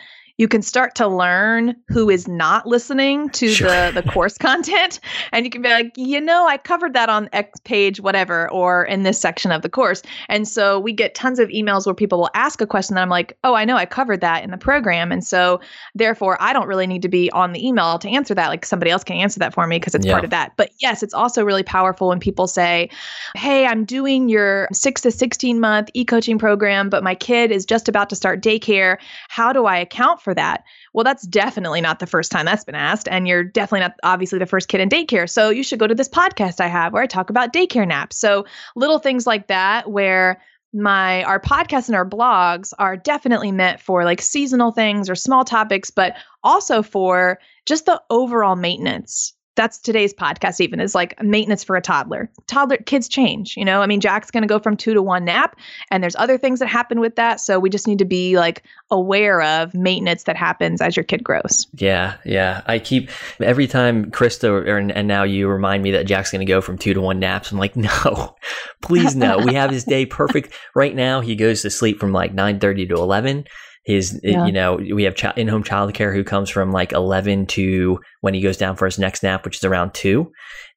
[0.41, 3.69] you can start to learn who is not listening to sure.
[3.69, 4.99] the, the course content.
[5.33, 8.87] And you can be like, you know, I covered that on X page, whatever, or
[8.87, 10.01] in this section of the course.
[10.31, 13.11] And so we get tons of emails where people will ask a question that I'm
[13.11, 15.13] like, oh, I know I covered that in the program.
[15.13, 15.61] And so
[15.95, 18.49] therefore, I don't really need to be on the email to answer that.
[18.49, 20.13] Like somebody else can answer that for me because it's yeah.
[20.13, 20.53] part of that.
[20.57, 22.89] But yes, it's also really powerful when people say,
[23.37, 27.67] hey, I'm doing your six to 16 month e coaching program, but my kid is
[27.67, 28.97] just about to start daycare.
[29.29, 30.63] How do I account for for that?
[30.93, 33.09] Well, that's definitely not the first time that's been asked.
[33.09, 35.29] And you're definitely not, obviously, the first kid in daycare.
[35.29, 38.17] So you should go to this podcast I have where I talk about daycare naps.
[38.17, 40.41] So little things like that where
[40.73, 45.45] my our podcasts and our blogs are definitely meant for like seasonal things or small
[45.45, 46.15] topics but
[46.45, 51.81] also for just the overall maintenance that's today's podcast even is like maintenance for a
[51.81, 52.31] toddler.
[52.47, 53.83] Toddler kids change you know?
[53.83, 55.57] I mean jack's going to go from two to one nap
[55.91, 58.63] and there's other things that happen with that so we just need to be like
[58.91, 61.67] aware of maintenance that happens as your kid grows.
[61.75, 62.63] Yeah yeah.
[62.67, 63.11] I keep
[63.41, 66.79] every time krista or, and now you remind me that jack's going to go from
[66.79, 68.37] two to one naps i'm like no
[68.81, 69.39] please no.
[69.39, 70.55] We have his day perfect.
[70.75, 73.45] Right now he goes to sleep from like 9 30 to 11
[73.91, 74.47] his yeah.
[74.47, 78.41] you know we have ch- in-home childcare who comes from like 11 to when he
[78.41, 80.31] goes down for his next nap which is around 2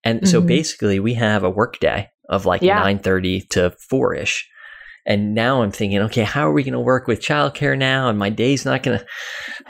[0.04, 0.28] and mm-hmm.
[0.28, 2.82] so basically we have a work day of like yeah.
[2.84, 4.44] 9:30 to 4ish
[5.06, 8.08] and now I'm thinking, okay, how are we going to work with childcare now?
[8.08, 9.06] And my day's not going to.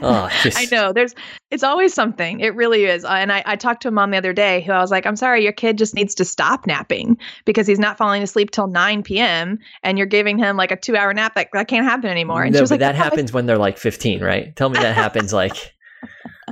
[0.01, 0.57] Oh, just...
[0.59, 0.93] I know.
[0.93, 1.15] There's,
[1.49, 2.39] it's always something.
[2.39, 3.03] It really is.
[3.03, 5.07] Uh, and I, I talked to a mom the other day who I was like,
[5.07, 8.67] I'm sorry, your kid just needs to stop napping because he's not falling asleep till
[8.67, 9.57] 9 p.m.
[9.81, 11.33] and you're giving him like a two hour nap.
[11.33, 12.43] That, that can't happen anymore.
[12.43, 14.55] And no, she was but like, that happens when they're like 15, right?
[14.55, 15.73] Tell me that happens like.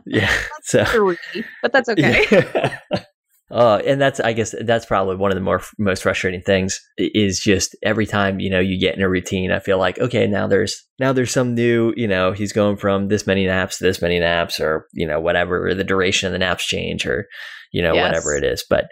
[0.06, 0.32] Yeah.
[0.64, 1.16] so.
[1.62, 2.26] but that's okay.
[2.32, 3.04] Yeah.
[3.52, 7.40] Uh, and that's, I guess, that's probably one of the more most frustrating things is
[7.40, 10.48] just every time you know you get in a routine, I feel like okay, now
[10.48, 14.02] there's now there's some new, you know, he's going from this many naps to this
[14.02, 17.28] many naps, or you know, whatever, or the duration of the naps change, or
[17.74, 18.04] you know, yes.
[18.04, 18.64] whatever it is.
[18.70, 18.86] But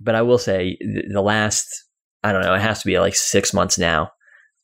[0.00, 1.66] but I will say the last,
[2.22, 4.10] I don't know, it has to be like six months now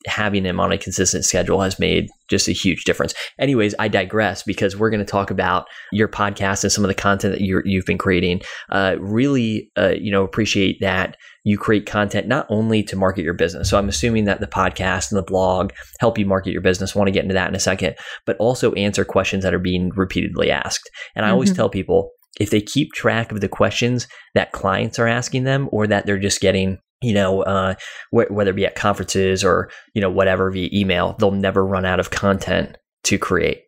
[0.07, 3.15] having him on a consistent schedule has made just a huge difference.
[3.39, 6.95] Anyways, I digress because we're going to talk about your podcast and some of the
[6.95, 8.43] content that you have been creating.
[8.71, 13.35] Uh, really, uh, you know, appreciate that you create content not only to market your
[13.35, 13.69] business.
[13.69, 16.95] So I'm assuming that the podcast and the blog help you market your business.
[16.95, 19.59] I want to get into that in a second, but also answer questions that are
[19.59, 20.89] being repeatedly asked.
[21.15, 21.35] And I mm-hmm.
[21.35, 22.11] always tell people
[22.41, 26.19] if they keep track of the questions that clients are asking them or that they're
[26.19, 27.75] just getting you know, uh,
[28.11, 31.85] wh- whether it be at conferences or, you know, whatever via email, they'll never run
[31.85, 33.63] out of content to create.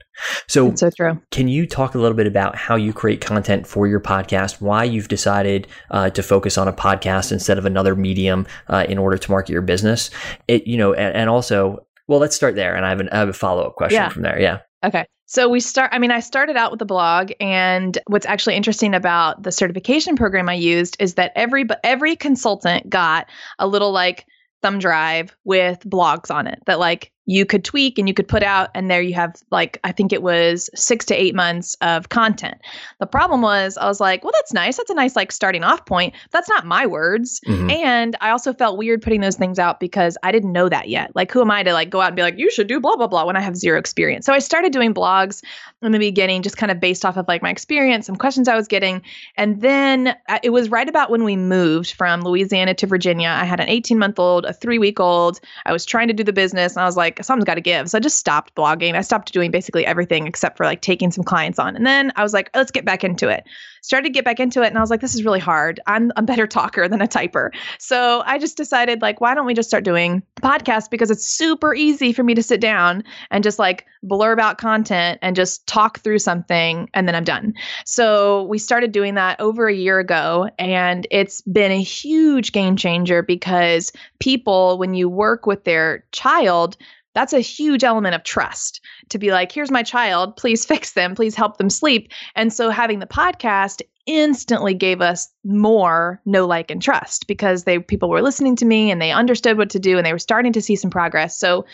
[0.46, 1.20] So, That's so true.
[1.32, 4.60] Can you talk a little bit about how you create content for your podcast?
[4.60, 8.96] Why you've decided uh, to focus on a podcast instead of another medium uh, in
[8.96, 10.10] order to market your business?
[10.46, 13.18] It, you know, and, and also, well, let's start there, and I have, an, I
[13.18, 14.08] have a follow up question yeah.
[14.08, 14.40] from there.
[14.40, 14.58] Yeah.
[14.84, 15.04] Okay.
[15.26, 18.94] So we start, I mean, I started out with a blog, and what's actually interesting
[18.94, 24.26] about the certification program I used is that every every consultant got a little like
[24.62, 28.42] thumb drive with blogs on it that like you could tweak and you could put
[28.42, 32.08] out and there you have like i think it was six to eight months of
[32.10, 32.60] content.
[33.00, 34.76] The problem was i was like well that's nice.
[34.76, 36.14] That's a nice like starting off point.
[36.32, 37.40] That's not my words.
[37.46, 37.70] Mm-hmm.
[37.70, 41.14] and i also felt weird putting those things out because i didn't know that yet.
[41.14, 42.96] Like who am i to like go out and be like you should do blah
[42.96, 44.26] blah blah when i have zero experience.
[44.26, 45.42] So i started doing blogs
[45.82, 48.56] in the beginning just kind of based off of like my experience some questions i
[48.56, 49.02] was getting.
[49.36, 53.28] And then uh, it was right about when we moved from louisiana to virginia.
[53.28, 55.40] I had an 18 month old a three week old.
[55.64, 57.60] I was trying to do the business and i was like like something's got to
[57.60, 57.88] give.
[57.88, 58.94] So I just stopped blogging.
[58.94, 61.76] I stopped doing basically everything except for like taking some clients on.
[61.76, 63.44] And then I was like, let's get back into it.
[63.82, 65.80] Started to get back into it and I was like, this is really hard.
[65.86, 67.50] I'm a better talker than a typer.
[67.78, 71.74] So I just decided like, why don't we just start doing podcasts because it's super
[71.74, 76.00] easy for me to sit down and just like blurb out content and just talk
[76.00, 77.54] through something and then I'm done.
[77.84, 82.76] So we started doing that over a year ago and it's been a huge game
[82.76, 86.76] changer because people when you work with their child
[87.14, 91.14] that's a huge element of trust to be like, here's my child, please fix them,
[91.14, 92.10] please help them sleep.
[92.36, 97.78] And so having the podcast instantly gave us more no like and trust because they
[97.78, 100.52] people were listening to me and they understood what to do and they were starting
[100.52, 101.38] to see some progress.
[101.38, 101.64] So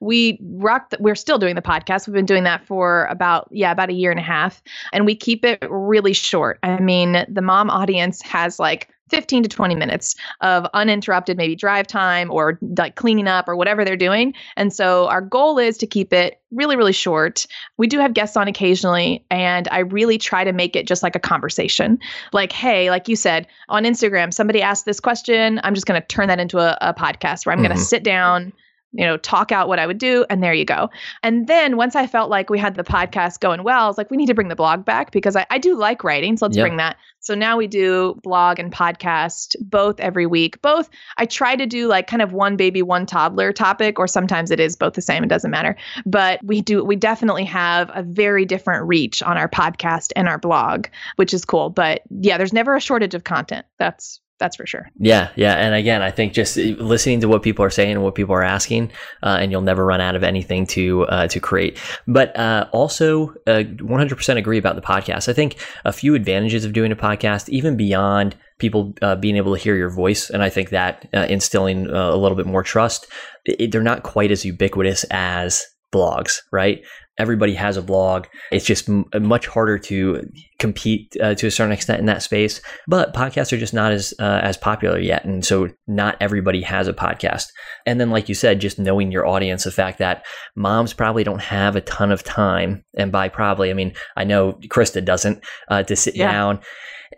[0.00, 2.06] we rock we're still doing the podcast.
[2.06, 4.62] We've been doing that for about yeah about a year and a half.
[4.92, 6.60] And we keep it really short.
[6.62, 11.86] I mean the mom audience has like 15 to 20 minutes of uninterrupted maybe drive
[11.86, 14.34] time or like cleaning up or whatever they're doing.
[14.56, 17.46] And so our goal is to keep it really really short.
[17.76, 21.14] We do have guests on occasionally and I really try to make it just like
[21.14, 21.98] a conversation.
[22.32, 26.06] Like hey, like you said on Instagram somebody asked this question, I'm just going to
[26.06, 27.68] turn that into a, a podcast where I'm mm-hmm.
[27.68, 28.52] going to sit down
[28.92, 30.90] you know, talk out what I would do, and there you go.
[31.22, 34.10] And then once I felt like we had the podcast going well, I was like,
[34.10, 36.36] we need to bring the blog back because I, I do like writing.
[36.36, 36.64] So let's yep.
[36.64, 36.96] bring that.
[37.20, 40.60] So now we do blog and podcast both every week.
[40.62, 44.50] Both, I try to do like kind of one baby, one toddler topic, or sometimes
[44.50, 45.22] it is both the same.
[45.22, 45.76] It doesn't matter.
[46.06, 50.38] But we do, we definitely have a very different reach on our podcast and our
[50.38, 51.70] blog, which is cool.
[51.70, 53.66] But yeah, there's never a shortage of content.
[53.78, 54.90] That's that's for sure.
[54.98, 58.14] Yeah, yeah, and again, I think just listening to what people are saying and what
[58.14, 58.90] people are asking,
[59.22, 61.78] uh, and you'll never run out of anything to uh, to create.
[62.08, 65.28] But uh, also, 100% uh, agree about the podcast.
[65.28, 69.54] I think a few advantages of doing a podcast, even beyond people uh, being able
[69.54, 73.06] to hear your voice, and I think that uh, instilling a little bit more trust.
[73.44, 76.82] It, they're not quite as ubiquitous as blogs, right?
[77.20, 78.26] Everybody has a blog.
[78.50, 80.22] It's just m- much harder to
[80.58, 82.60] compete uh, to a certain extent in that space.
[82.88, 86.88] But podcasts are just not as uh, as popular yet, and so not everybody has
[86.88, 87.48] a podcast.
[87.86, 90.24] And then, like you said, just knowing your audience, the fact that
[90.56, 94.54] moms probably don't have a ton of time, and by probably, I mean I know
[94.68, 96.32] Krista doesn't uh, to sit yeah.
[96.32, 96.60] down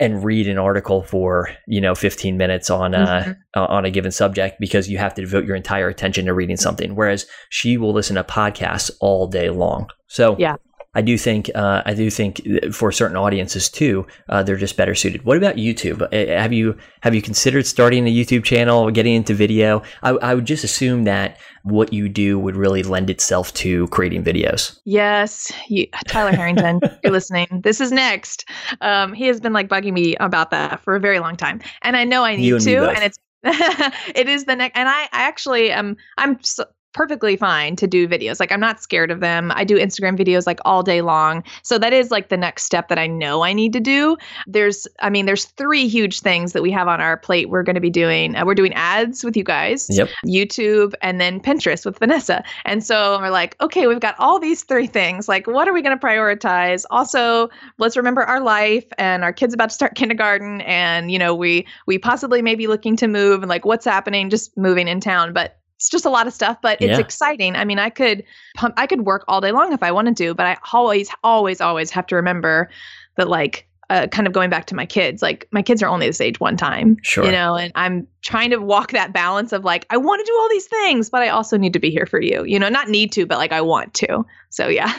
[0.01, 3.33] and read an article for you know 15 minutes on a mm-hmm.
[3.55, 6.57] uh, on a given subject because you have to devote your entire attention to reading
[6.57, 10.57] something whereas she will listen to podcasts all day long so yeah
[10.95, 14.95] I do think uh, I do think for certain audiences too, uh, they're just better
[14.95, 15.25] suited.
[15.25, 16.03] What about YouTube?
[16.03, 19.83] Uh, have you have you considered starting a YouTube channel getting into video?
[20.03, 24.23] I, I would just assume that what you do would really lend itself to creating
[24.25, 24.79] videos.
[24.85, 27.61] Yes, you, Tyler Harrington, you're listening.
[27.63, 28.45] This is next.
[28.81, 31.97] Um, he has been like bugging me about that for a very long time, and
[31.97, 33.19] I know I need and to, and it's
[34.15, 38.07] it is the next and I, I actually am i'm so, perfectly fine to do
[38.07, 38.39] videos.
[38.41, 39.53] Like I'm not scared of them.
[39.55, 41.43] I do Instagram videos like all day long.
[41.63, 44.17] So that is like the next step that I know I need to do.
[44.47, 47.75] There's I mean there's three huge things that we have on our plate we're going
[47.75, 48.37] to be doing.
[48.37, 50.09] Uh, we're doing ads with you guys, yep.
[50.27, 52.45] YouTube and then Pinterest with Vanessa.
[52.65, 55.29] And so we're like, okay, we've got all these three things.
[55.29, 56.85] Like what are we going to prioritize?
[56.91, 61.35] Also, let's remember our life and our kids about to start kindergarten and you know,
[61.35, 65.01] we we possibly may be looking to move and like what's happening just moving in
[65.01, 67.01] town, but it's just a lot of stuff, but it's yeah.
[67.01, 67.57] exciting.
[67.57, 68.23] I mean, I could
[68.55, 71.61] pump, I could work all day long if I wanted to, but I always, always,
[71.61, 72.71] always have to remember
[73.17, 76.07] that like uh, kind of going back to my kids, like my kids are only
[76.07, 77.25] this age one time, sure.
[77.25, 80.39] you know, and I'm trying to walk that balance of like, I want to do
[80.39, 82.89] all these things, but I also need to be here for you, you know, not
[82.89, 84.25] need to, but like I want to.
[84.51, 84.95] So yeah.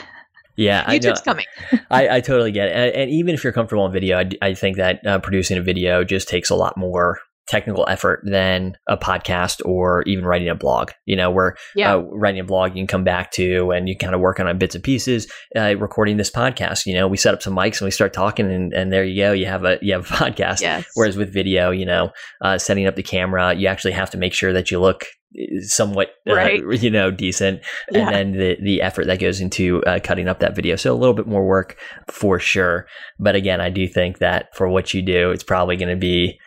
[0.56, 1.46] Yeah, YouTube's coming.
[1.90, 2.76] I, I totally get it.
[2.76, 5.62] And, and, even if you're comfortable in video, I, I think that uh, producing a
[5.62, 10.54] video just takes a lot more technical effort than a podcast or even writing a
[10.54, 10.90] blog.
[11.04, 11.94] You know, where yeah.
[11.94, 14.48] uh, writing a blog you can come back to and you kind of work on
[14.48, 15.30] it bits and pieces.
[15.56, 18.50] Uh, recording this podcast, you know, we set up some mics and we start talking,
[18.50, 20.60] and, and there you go, you have a you have a podcast.
[20.60, 20.86] Yes.
[20.94, 24.32] Whereas with video, you know, uh, setting up the camera, you actually have to make
[24.32, 25.04] sure that you look
[25.38, 26.62] uh, somewhat uh, right.
[26.80, 28.08] you know decent yeah.
[28.08, 30.96] and then the the effort that goes into uh, cutting up that video so a
[30.96, 31.76] little bit more work
[32.08, 32.86] for sure
[33.18, 36.38] but again i do think that for what you do it's probably going to be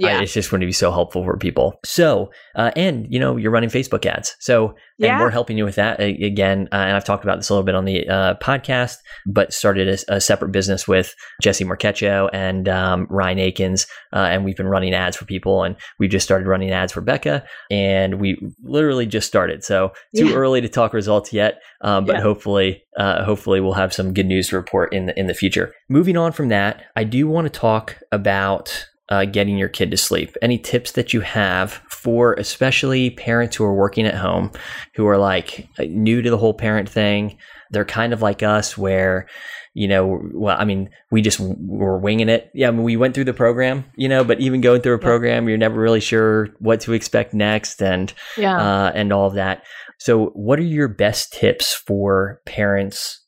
[0.00, 0.20] yeah.
[0.20, 1.78] it's just going to be so helpful for people.
[1.84, 4.36] So, uh, and you know, you're running Facebook ads.
[4.40, 5.12] So, yeah.
[5.12, 6.68] and we're helping you with that again.
[6.72, 8.96] Uh, and I've talked about this a little bit on the uh, podcast,
[9.26, 13.86] but started a, a, separate business with Jesse Marquecho and um, Ryan Akins.
[14.12, 15.62] Uh, and we've been running ads for people.
[15.62, 17.44] And we just started running ads for Becca.
[17.70, 19.64] And we literally just started.
[19.64, 20.34] So, too yeah.
[20.34, 21.62] early to talk results yet.
[21.80, 22.22] Um, but yeah.
[22.22, 25.72] hopefully, uh, hopefully we'll have some good news to report in the, in the future.
[25.88, 29.96] Moving on from that, I do want to talk about uh, getting your kid to
[29.96, 30.36] sleep.
[30.42, 34.52] Any tips that you have for especially parents who are working at home,
[34.94, 37.38] who are like new to the whole parent thing?
[37.70, 39.26] They're kind of like us, where
[39.74, 42.50] you know, well, I mean, we just were winging it.
[42.52, 44.98] Yeah, I mean, we went through the program, you know, but even going through a
[44.98, 49.34] program, you're never really sure what to expect next, and yeah, uh, and all of
[49.34, 49.62] that.
[49.98, 53.24] So, what are your best tips for parents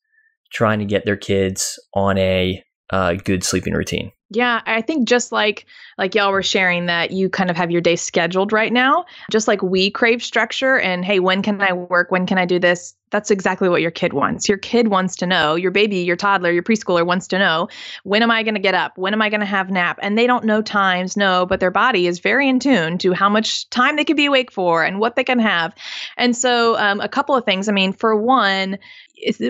[0.53, 4.11] trying to get their kids on a uh, good sleeping routine?
[4.33, 5.67] Yeah, I think just like
[5.99, 9.49] like y'all were sharing that you kind of have your day scheduled right now, just
[9.49, 12.13] like we crave structure and hey, when can I work?
[12.13, 12.95] When can I do this?
[13.11, 14.49] That's exactly what your kid wants.
[14.49, 17.69] Your kid wants to know, your baby, your toddler, your preschooler wants to know,
[18.05, 18.97] when am I going to get up?
[18.97, 19.99] When am I going to have nap?
[20.01, 23.29] And they don't know times, no, but their body is very in tune to how
[23.29, 25.75] much time they can be awake for and what they can have.
[26.17, 27.69] And so, um, a couple of things.
[27.69, 28.79] I mean, for one,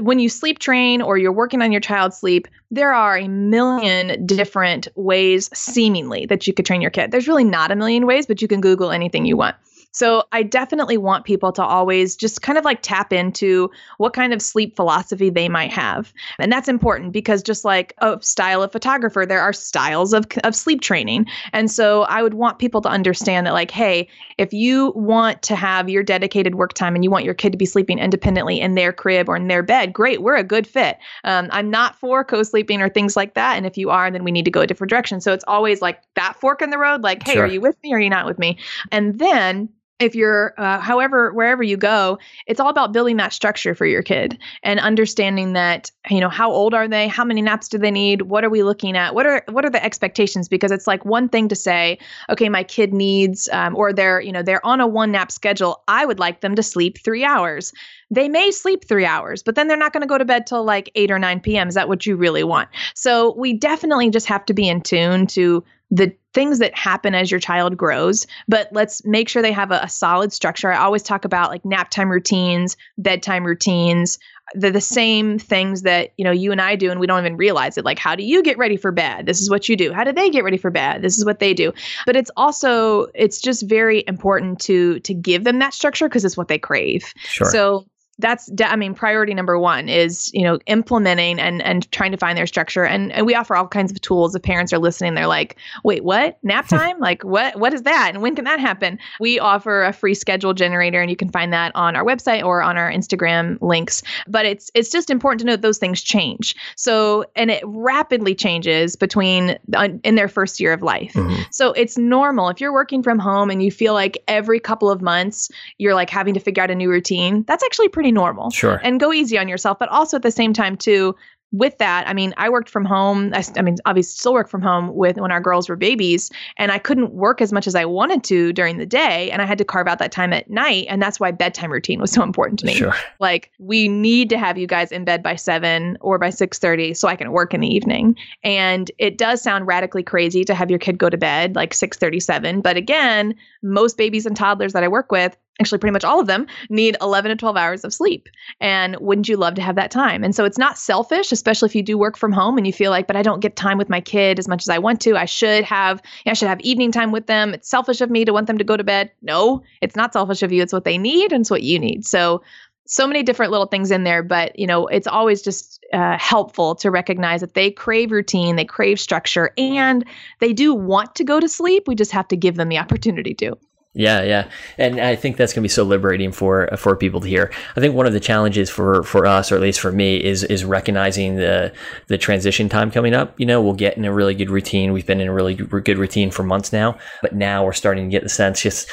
[0.03, 4.27] when you sleep train or you're working on your child's sleep, there are a million
[4.27, 7.11] different ways, seemingly, that you could train your kid.
[7.11, 9.57] There's really not a million ways, but you can Google anything you want.
[9.93, 14.33] So I definitely want people to always just kind of like tap into what kind
[14.33, 16.13] of sleep philosophy they might have.
[16.39, 20.55] And that's important because just like a style of photographer, there are styles of, of
[20.55, 21.27] sleep training.
[21.53, 25.57] And so I would want people to understand that, like, hey, if you want to
[25.57, 28.75] have your dedicated work time and you want your kid to be sleeping independently in
[28.75, 30.99] their crib or in their bed, great, we're a good fit.
[31.25, 33.57] Um, I'm not for co sleeping or things like that.
[33.57, 35.21] And if you are, then we need to go a different direction.
[35.21, 37.45] So it's always like that fork in the road, like, hey, sure.
[37.45, 38.57] are you with me or are you not with me?
[38.93, 39.69] And then
[40.01, 44.03] if you're uh, however wherever you go it's all about building that structure for your
[44.03, 47.09] kid and understanding that you know how old are they?
[47.09, 48.23] How many naps do they need?
[48.23, 49.15] What are we looking at?
[49.15, 50.49] What are what are the expectations?
[50.49, 51.99] Because it's like one thing to say
[52.29, 55.83] okay my kid needs um, or they're you know they're on a one nap schedule
[55.89, 57.73] i would like them to sleep three hours.
[58.11, 60.65] They may sleep three hours, but then they're not going to go to bed till
[60.65, 61.69] like 8 or 9 p.m.
[61.69, 62.69] Is that what you really want?
[62.95, 67.31] So we definitely just have to be in tune to the things that happen as
[67.31, 70.73] your child grows, but let's make sure they have a, a, solid structure.
[70.73, 74.19] I always talk about like nap time routines, bedtime routines.
[74.55, 77.37] They're the same things that, you know, you and I do and we don't even
[77.37, 77.85] realize it.
[77.85, 79.27] Like how do you get ready for bed?
[79.27, 79.93] This is what you do.
[79.93, 81.03] How do they get ready for bed?
[81.03, 81.73] This is what they do.
[82.07, 86.37] But it's also it's just very important to to give them that structure because it's
[86.37, 87.13] what they crave.
[87.17, 87.51] Sure.
[87.51, 87.87] So
[88.21, 92.37] that's i mean priority number one is you know implementing and and trying to find
[92.37, 92.85] their structure.
[92.85, 94.35] And, and we offer all kinds of tools.
[94.35, 96.39] If parents are listening they're like wait what?
[96.43, 96.99] Nap time?
[96.99, 98.11] Like what what is that?
[98.13, 98.99] And when can that happen?
[99.19, 102.63] We offer a free schedule generator and you can find that on our website or
[102.63, 104.03] on our instagram links.
[104.29, 106.55] But it's it's just important to note those things change.
[106.77, 111.13] So and it rapidly changes between uh, in their first year of life.
[111.15, 111.43] Mm-hmm.
[111.51, 112.49] so it's normal.
[112.49, 116.11] If you're working from home and you feel like every couple of months you're like
[116.11, 118.51] having to figure out a new routine that's actually pretty normal.
[118.51, 118.81] Sure.
[118.83, 119.79] And go easy on yourself.
[119.79, 121.17] But also at the same time, too,
[121.53, 123.33] with that, I mean, I worked from home.
[123.35, 126.71] I, I, mean, obviously, still work from home with when our girls were babies, and
[126.71, 129.59] I couldn't work as much as I wanted to during the day, and I had
[129.59, 132.61] to carve out that time at night, and that's why bedtime routine was so important
[132.61, 132.75] to me.
[132.75, 132.95] Sure.
[133.19, 136.95] Like, we need to have you guys in bed by seven or by six thirty,
[136.95, 138.15] so I can work in the evening.
[138.45, 141.99] And it does sound radically crazy to have your kid go to bed like six
[141.99, 146.21] thirty-seven, but again, most babies and toddlers that I work with actually pretty much all
[146.21, 148.29] of them need 11 to 12 hours of sleep.
[148.61, 150.25] And wouldn't you love to have that time?
[150.25, 152.91] And so it's not selfish especially if you do work from home and you feel
[152.91, 155.17] like but i don't get time with my kid as much as i want to.
[155.17, 157.55] I should have i should have evening time with them.
[157.55, 159.11] It's selfish of me to want them to go to bed.
[159.23, 160.63] No it's not selfish of you.
[160.63, 162.07] It's what they need and it's what you need.
[162.07, 162.43] So
[162.87, 166.75] so many different little things in there but you know it's always just uh, helpful
[166.75, 170.05] to recognize that they crave routine they crave structure and
[170.41, 171.87] they do want to go to sleep.
[171.87, 173.57] We just have to give them the opportunity to
[173.93, 177.29] yeah, yeah, and I think that's going to be so liberating for for people to
[177.29, 177.51] hear.
[177.77, 180.45] I think one of the challenges for for us, or at least for me, is
[180.45, 181.73] is recognizing the
[182.07, 183.39] the transition time coming up.
[183.41, 184.93] You know, we'll get in a really good routine.
[184.93, 188.11] We've been in a really good routine for months now, but now we're starting to
[188.13, 188.89] get the sense just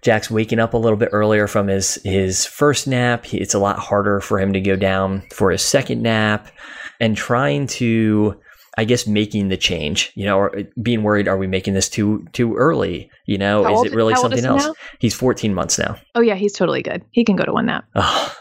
[0.00, 3.34] Jack's waking up a little bit earlier from his his first nap.
[3.34, 6.52] It's a lot harder for him to go down for his second nap,
[7.00, 8.40] and trying to
[8.76, 11.88] I guess making the change, you know, or uh, being worried, are we making this
[11.88, 13.10] too too early?
[13.24, 14.66] You know, how is old, it really something else?
[14.66, 14.74] Now?
[14.98, 15.96] He's 14 months now.
[16.14, 17.04] Oh yeah, he's totally good.
[17.10, 17.84] He can go to one nap.
[17.98, 18.34] Oh,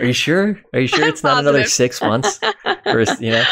[0.00, 0.60] are you sure?
[0.74, 2.38] Are you sure it's not another six months?
[3.20, 3.44] You know.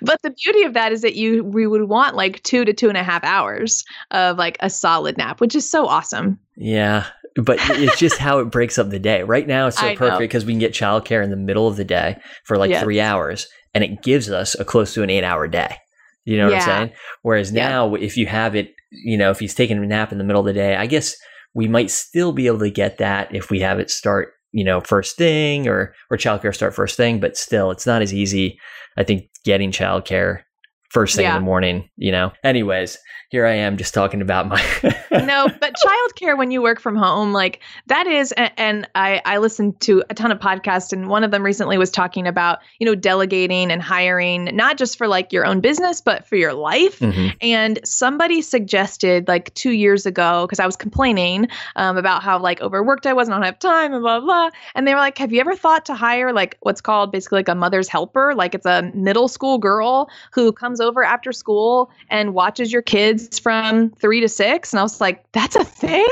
[0.00, 2.88] But the beauty of that is that you we would want like two to two
[2.88, 6.38] and a half hours of like a solid nap, which is so awesome.
[6.56, 9.22] Yeah, but it's just how it breaks up the day.
[9.22, 11.84] Right now, it's so perfect because we can get childcare in the middle of the
[11.84, 12.82] day for like yes.
[12.82, 13.46] three hours,
[13.78, 15.76] and it gives us a close to an eight hour day.
[16.24, 16.58] You know yeah.
[16.58, 16.98] what I'm saying?
[17.22, 18.04] Whereas now, yeah.
[18.04, 20.46] if you have it, you know, if he's taking a nap in the middle of
[20.46, 21.14] the day, I guess
[21.54, 24.80] we might still be able to get that if we have it start, you know,
[24.80, 27.20] first thing or or childcare start first thing.
[27.20, 28.58] But still, it's not as easy.
[28.96, 30.40] I think getting childcare
[30.88, 31.36] first thing yeah.
[31.36, 31.88] in the morning.
[31.96, 32.32] You know.
[32.44, 32.98] Anyways,
[33.30, 34.62] here I am just talking about my
[35.10, 39.80] No, but childcare when you work from home, like that is and I I listened
[39.80, 42.94] to a ton of podcasts and one of them recently was talking about, you know,
[42.94, 47.00] delegating and hiring not just for like your own business but for your life.
[47.00, 47.36] Mm-hmm.
[47.42, 52.62] And somebody suggested like 2 years ago cuz I was complaining um, about how like
[52.62, 55.18] overworked I was and I don't have time and blah blah and they were like,
[55.18, 58.34] "Have you ever thought to hire like what's called basically like a mother's helper?
[58.34, 62.82] Like it's a middle school girl who comes comes over after school and watches your
[62.82, 64.72] kids from three to six.
[64.72, 66.06] And I was like, that's a thing.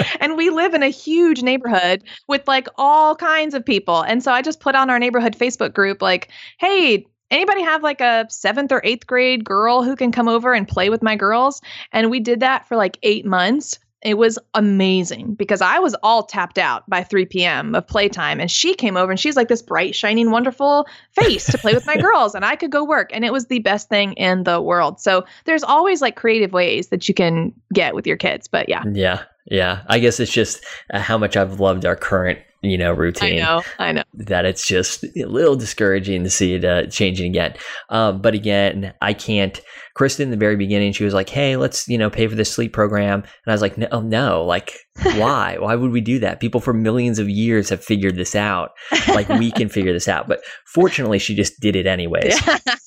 [0.20, 4.02] and we live in a huge neighborhood with like all kinds of people.
[4.02, 8.00] And so I just put on our neighborhood Facebook group, like, hey, anybody have like
[8.00, 11.60] a seventh or eighth grade girl who can come over and play with my girls?
[11.92, 13.78] And we did that for like eight months.
[14.02, 17.74] It was amazing because I was all tapped out by 3 p.m.
[17.74, 18.40] of playtime.
[18.40, 21.86] And she came over and she's like this bright, shining, wonderful face to play with
[21.86, 22.34] my girls.
[22.34, 23.10] And I could go work.
[23.12, 25.00] And it was the best thing in the world.
[25.00, 28.48] So there's always like creative ways that you can get with your kids.
[28.48, 28.82] But yeah.
[28.92, 29.22] Yeah.
[29.46, 29.82] Yeah.
[29.88, 33.40] I guess it's just uh, how much I've loved our current you know routine.
[33.40, 37.30] I know, I know that it's just a little discouraging to see it uh, changing
[37.30, 37.54] again.
[37.88, 39.60] Um, but again, I can't.
[39.96, 42.52] Krista, in the very beginning, she was like, "Hey, let's you know pay for this
[42.52, 45.56] sleep program," and I was like, "No, oh, no, like why?
[45.58, 46.40] why would we do that?
[46.40, 48.70] People for millions of years have figured this out.
[49.08, 52.38] Like we can figure this out." But fortunately, she just did it anyways.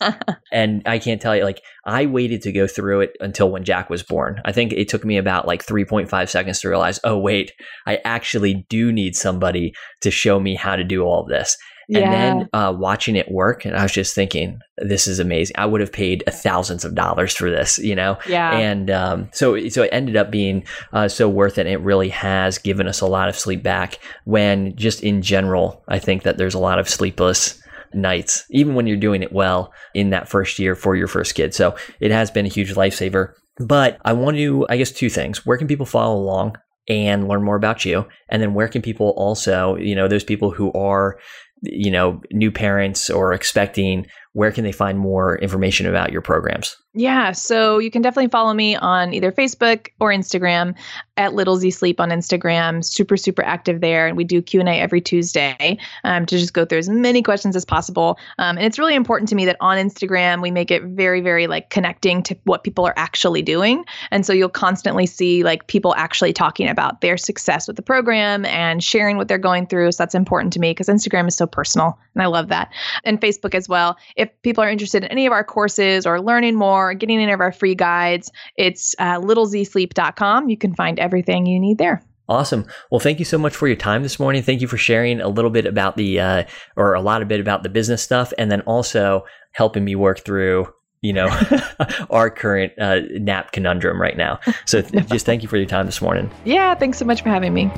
[0.52, 3.90] and I can't tell you, like I waited to go through it until when Jack
[3.90, 4.40] was born.
[4.46, 7.52] I think it took me about like 3.5 seconds to realize, oh wait,
[7.88, 11.58] I actually do need somebody to show me how to do all this.
[11.92, 12.00] Yeah.
[12.02, 15.56] And then uh, watching it work, and I was just thinking, this is amazing.
[15.58, 18.20] I would have paid thousands of dollars for this, you know.
[18.28, 18.56] Yeah.
[18.56, 21.66] And um, so, so it ended up being uh, so worth it.
[21.66, 23.98] It really has given us a lot of sleep back.
[24.26, 27.60] When just in general, I think that there's a lot of sleepless
[27.92, 31.56] nights, even when you're doing it well in that first year for your first kid.
[31.56, 33.34] So it has been a huge lifesaver.
[33.58, 35.44] But I want to, I guess, two things.
[35.44, 36.56] Where can people follow along
[36.88, 38.06] and learn more about you?
[38.30, 41.20] And then where can people also, you know, those people who are,
[41.62, 44.08] you know, new parents or expecting,
[44.40, 46.78] where can they find more information about your programs?
[46.94, 50.76] Yeah, so you can definitely follow me on either Facebook or Instagram
[51.18, 52.84] at Little Z Sleep on Instagram.
[52.84, 56.54] Super super active there, and we do Q and A every Tuesday um, to just
[56.54, 58.18] go through as many questions as possible.
[58.38, 61.46] Um, and it's really important to me that on Instagram we make it very very
[61.46, 65.94] like connecting to what people are actually doing, and so you'll constantly see like people
[65.96, 69.92] actually talking about their success with the program and sharing what they're going through.
[69.92, 72.72] So that's important to me because Instagram is so personal, and I love that.
[73.04, 73.98] And Facebook as well.
[74.16, 77.32] If people are interested in any of our courses or learning more or getting any
[77.32, 80.50] of our free guides, it's uh, littlezsleep.com.
[80.50, 82.04] You can find everything you need there.
[82.28, 82.68] Awesome.
[82.92, 84.44] Well, thank you so much for your time this morning.
[84.44, 86.44] Thank you for sharing a little bit about the, uh,
[86.76, 90.20] or a lot of bit about the business stuff, and then also helping me work
[90.20, 91.28] through, you know,
[92.12, 94.40] our current uh, nap conundrum right now.
[94.66, 96.30] So th- just thank you for your time this morning.
[96.46, 96.76] Yeah.
[96.76, 97.72] Thanks so much for having me.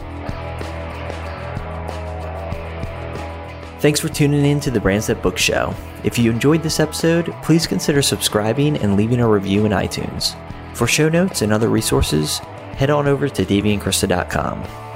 [3.81, 5.73] Thanks for tuning in to the Brands That Book Show.
[6.03, 10.35] If you enjoyed this episode, please consider subscribing and leaving a review in iTunes.
[10.75, 12.37] For show notes and other resources,
[12.77, 14.90] head on over to daveyandkrista.com.